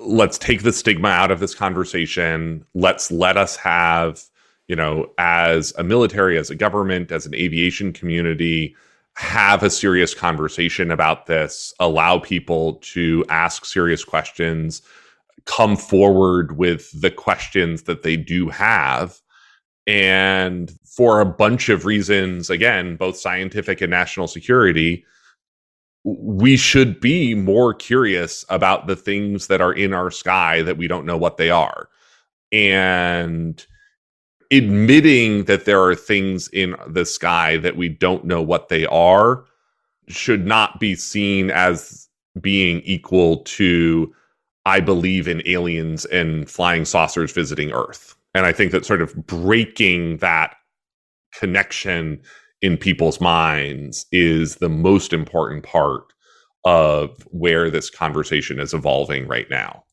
let's 0.00 0.38
take 0.38 0.62
the 0.62 0.72
stigma 0.72 1.08
out 1.08 1.30
of 1.30 1.40
this 1.40 1.54
conversation. 1.54 2.64
Let's 2.74 3.10
let 3.10 3.36
us 3.36 3.56
have, 3.56 4.22
you 4.68 4.76
know, 4.76 5.10
as 5.18 5.72
a 5.78 5.84
military, 5.84 6.38
as 6.38 6.50
a 6.50 6.54
government, 6.54 7.10
as 7.10 7.26
an 7.26 7.34
aviation 7.34 7.92
community, 7.92 8.76
have 9.16 9.62
a 9.62 9.70
serious 9.70 10.14
conversation 10.14 10.90
about 10.90 11.26
this, 11.26 11.74
allow 11.78 12.18
people 12.18 12.74
to 12.76 13.24
ask 13.28 13.64
serious 13.64 14.04
questions, 14.04 14.82
come 15.44 15.76
forward 15.76 16.56
with 16.56 16.90
the 17.00 17.10
questions 17.10 17.82
that 17.82 18.02
they 18.02 18.16
do 18.16 18.48
have. 18.48 19.20
And 19.86 20.72
for 20.84 21.20
a 21.20 21.26
bunch 21.26 21.68
of 21.68 21.84
reasons, 21.84 22.48
again, 22.48 22.96
both 22.96 23.16
scientific 23.16 23.80
and 23.80 23.90
national 23.90 24.28
security, 24.28 25.04
we 26.04 26.56
should 26.56 27.00
be 27.00 27.34
more 27.34 27.74
curious 27.74 28.44
about 28.48 28.86
the 28.86 28.96
things 28.96 29.46
that 29.48 29.60
are 29.60 29.72
in 29.72 29.92
our 29.92 30.10
sky 30.10 30.62
that 30.62 30.76
we 30.76 30.88
don't 30.88 31.06
know 31.06 31.16
what 31.16 31.36
they 31.36 31.50
are. 31.50 31.88
And 32.50 33.64
admitting 34.52 35.44
that 35.44 35.64
there 35.64 35.82
are 35.82 35.94
things 35.94 36.48
in 36.48 36.76
the 36.86 37.06
sky 37.06 37.56
that 37.56 37.76
we 37.76 37.88
don't 37.88 38.24
know 38.24 38.42
what 38.42 38.68
they 38.68 38.86
are 38.86 39.44
should 40.08 40.46
not 40.46 40.78
be 40.78 40.94
seen 40.94 41.50
as 41.50 42.08
being 42.40 42.80
equal 42.84 43.38
to 43.38 44.12
I 44.64 44.80
believe 44.80 45.26
in 45.26 45.42
aliens 45.46 46.04
and 46.06 46.48
flying 46.48 46.84
saucers 46.84 47.32
visiting 47.32 47.72
Earth. 47.72 48.14
And 48.34 48.46
I 48.46 48.52
think 48.52 48.70
that 48.72 48.86
sort 48.86 49.02
of 49.02 49.14
breaking 49.26 50.18
that 50.18 50.54
connection 51.34 52.20
in 52.60 52.76
people's 52.76 53.20
minds 53.20 54.06
is 54.12 54.56
the 54.56 54.68
most 54.68 55.12
important 55.12 55.64
part 55.64 56.04
of 56.64 57.26
where 57.32 57.70
this 57.70 57.90
conversation 57.90 58.60
is 58.60 58.72
evolving 58.72 59.26
right 59.26 59.50
now. 59.50 59.84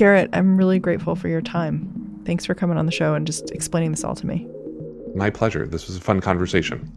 Garrett, 0.00 0.30
I'm 0.32 0.56
really 0.56 0.78
grateful 0.78 1.14
for 1.14 1.28
your 1.28 1.42
time. 1.42 2.22
Thanks 2.24 2.46
for 2.46 2.54
coming 2.54 2.78
on 2.78 2.86
the 2.86 2.90
show 2.90 3.12
and 3.12 3.26
just 3.26 3.50
explaining 3.50 3.90
this 3.90 4.02
all 4.02 4.14
to 4.14 4.26
me. 4.26 4.48
My 5.14 5.28
pleasure. 5.28 5.66
This 5.66 5.88
was 5.88 5.98
a 5.98 6.00
fun 6.00 6.22
conversation. 6.22 6.90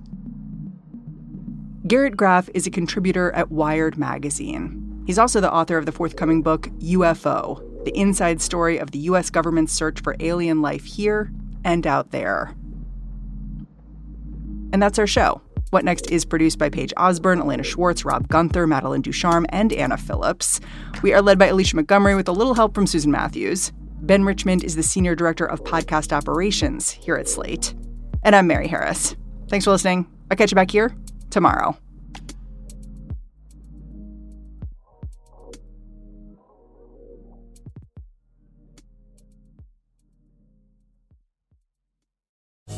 Garrett 1.86 2.16
Graff 2.16 2.50
is 2.54 2.66
a 2.66 2.72
contributor 2.72 3.30
at 3.34 3.52
Wired 3.52 3.98
Magazine. 3.98 5.04
He's 5.06 5.20
also 5.20 5.42
the 5.42 5.52
author 5.52 5.78
of 5.78 5.86
the 5.86 5.92
forthcoming 5.92 6.44
book, 6.44 6.70
UFO 6.80 7.84
The 7.84 7.92
Inside 7.92 8.42
Story 8.42 8.78
of 8.78 8.92
the 8.92 9.00
U.S. 9.00 9.30
Government's 9.30 9.74
Search 9.74 10.00
for 10.00 10.16
Alien 10.22 10.62
Life 10.62 10.86
Here 10.86 11.30
and 11.66 11.86
Out 11.86 12.12
There. 12.12 12.56
And 14.72 14.82
that's 14.82 14.98
our 14.98 15.08
show. 15.08 15.42
What 15.74 15.84
Next 15.84 16.12
is 16.12 16.24
produced 16.24 16.60
by 16.60 16.70
Paige 16.70 16.94
Osburn, 16.98 17.40
Elena 17.40 17.64
Schwartz, 17.64 18.06
Rob 18.06 18.28
Gunther, 18.28 18.68
Madeline 18.68 19.02
Ducharme, 19.02 19.48
and 19.50 19.74
Anna 19.74 19.98
Phillips. 19.98 20.60
We 21.02 21.14
are 21.14 21.22
led 21.22 21.40
by 21.40 21.48
Alicia 21.48 21.76
Montgomery 21.76 22.14
with 22.14 22.28
a 22.28 22.32
little 22.32 22.54
help 22.54 22.76
from 22.76 22.86
Susan 22.86 23.10
Matthews. 23.10 23.72
Ben 24.04 24.24
Richmond 24.24 24.64
is 24.64 24.76
the 24.76 24.84
Senior 24.84 25.16
Director 25.16 25.48
of 25.48 25.64
Podcast 25.64 26.14
Operations 26.14 26.92
here 26.92 27.16
at 27.16 27.28
Slate. 27.28 27.74
And 28.22 28.36
I'm 28.36 28.46
Mary 28.46 28.68
Harris. 28.68 29.16
Thanks 29.50 29.66
for 29.66 29.72
listening. 29.72 30.06
I'll 30.30 30.38
catch 30.38 30.52
you 30.52 30.56
back 30.56 30.70
here 30.70 30.96
tomorrow. 31.32 31.76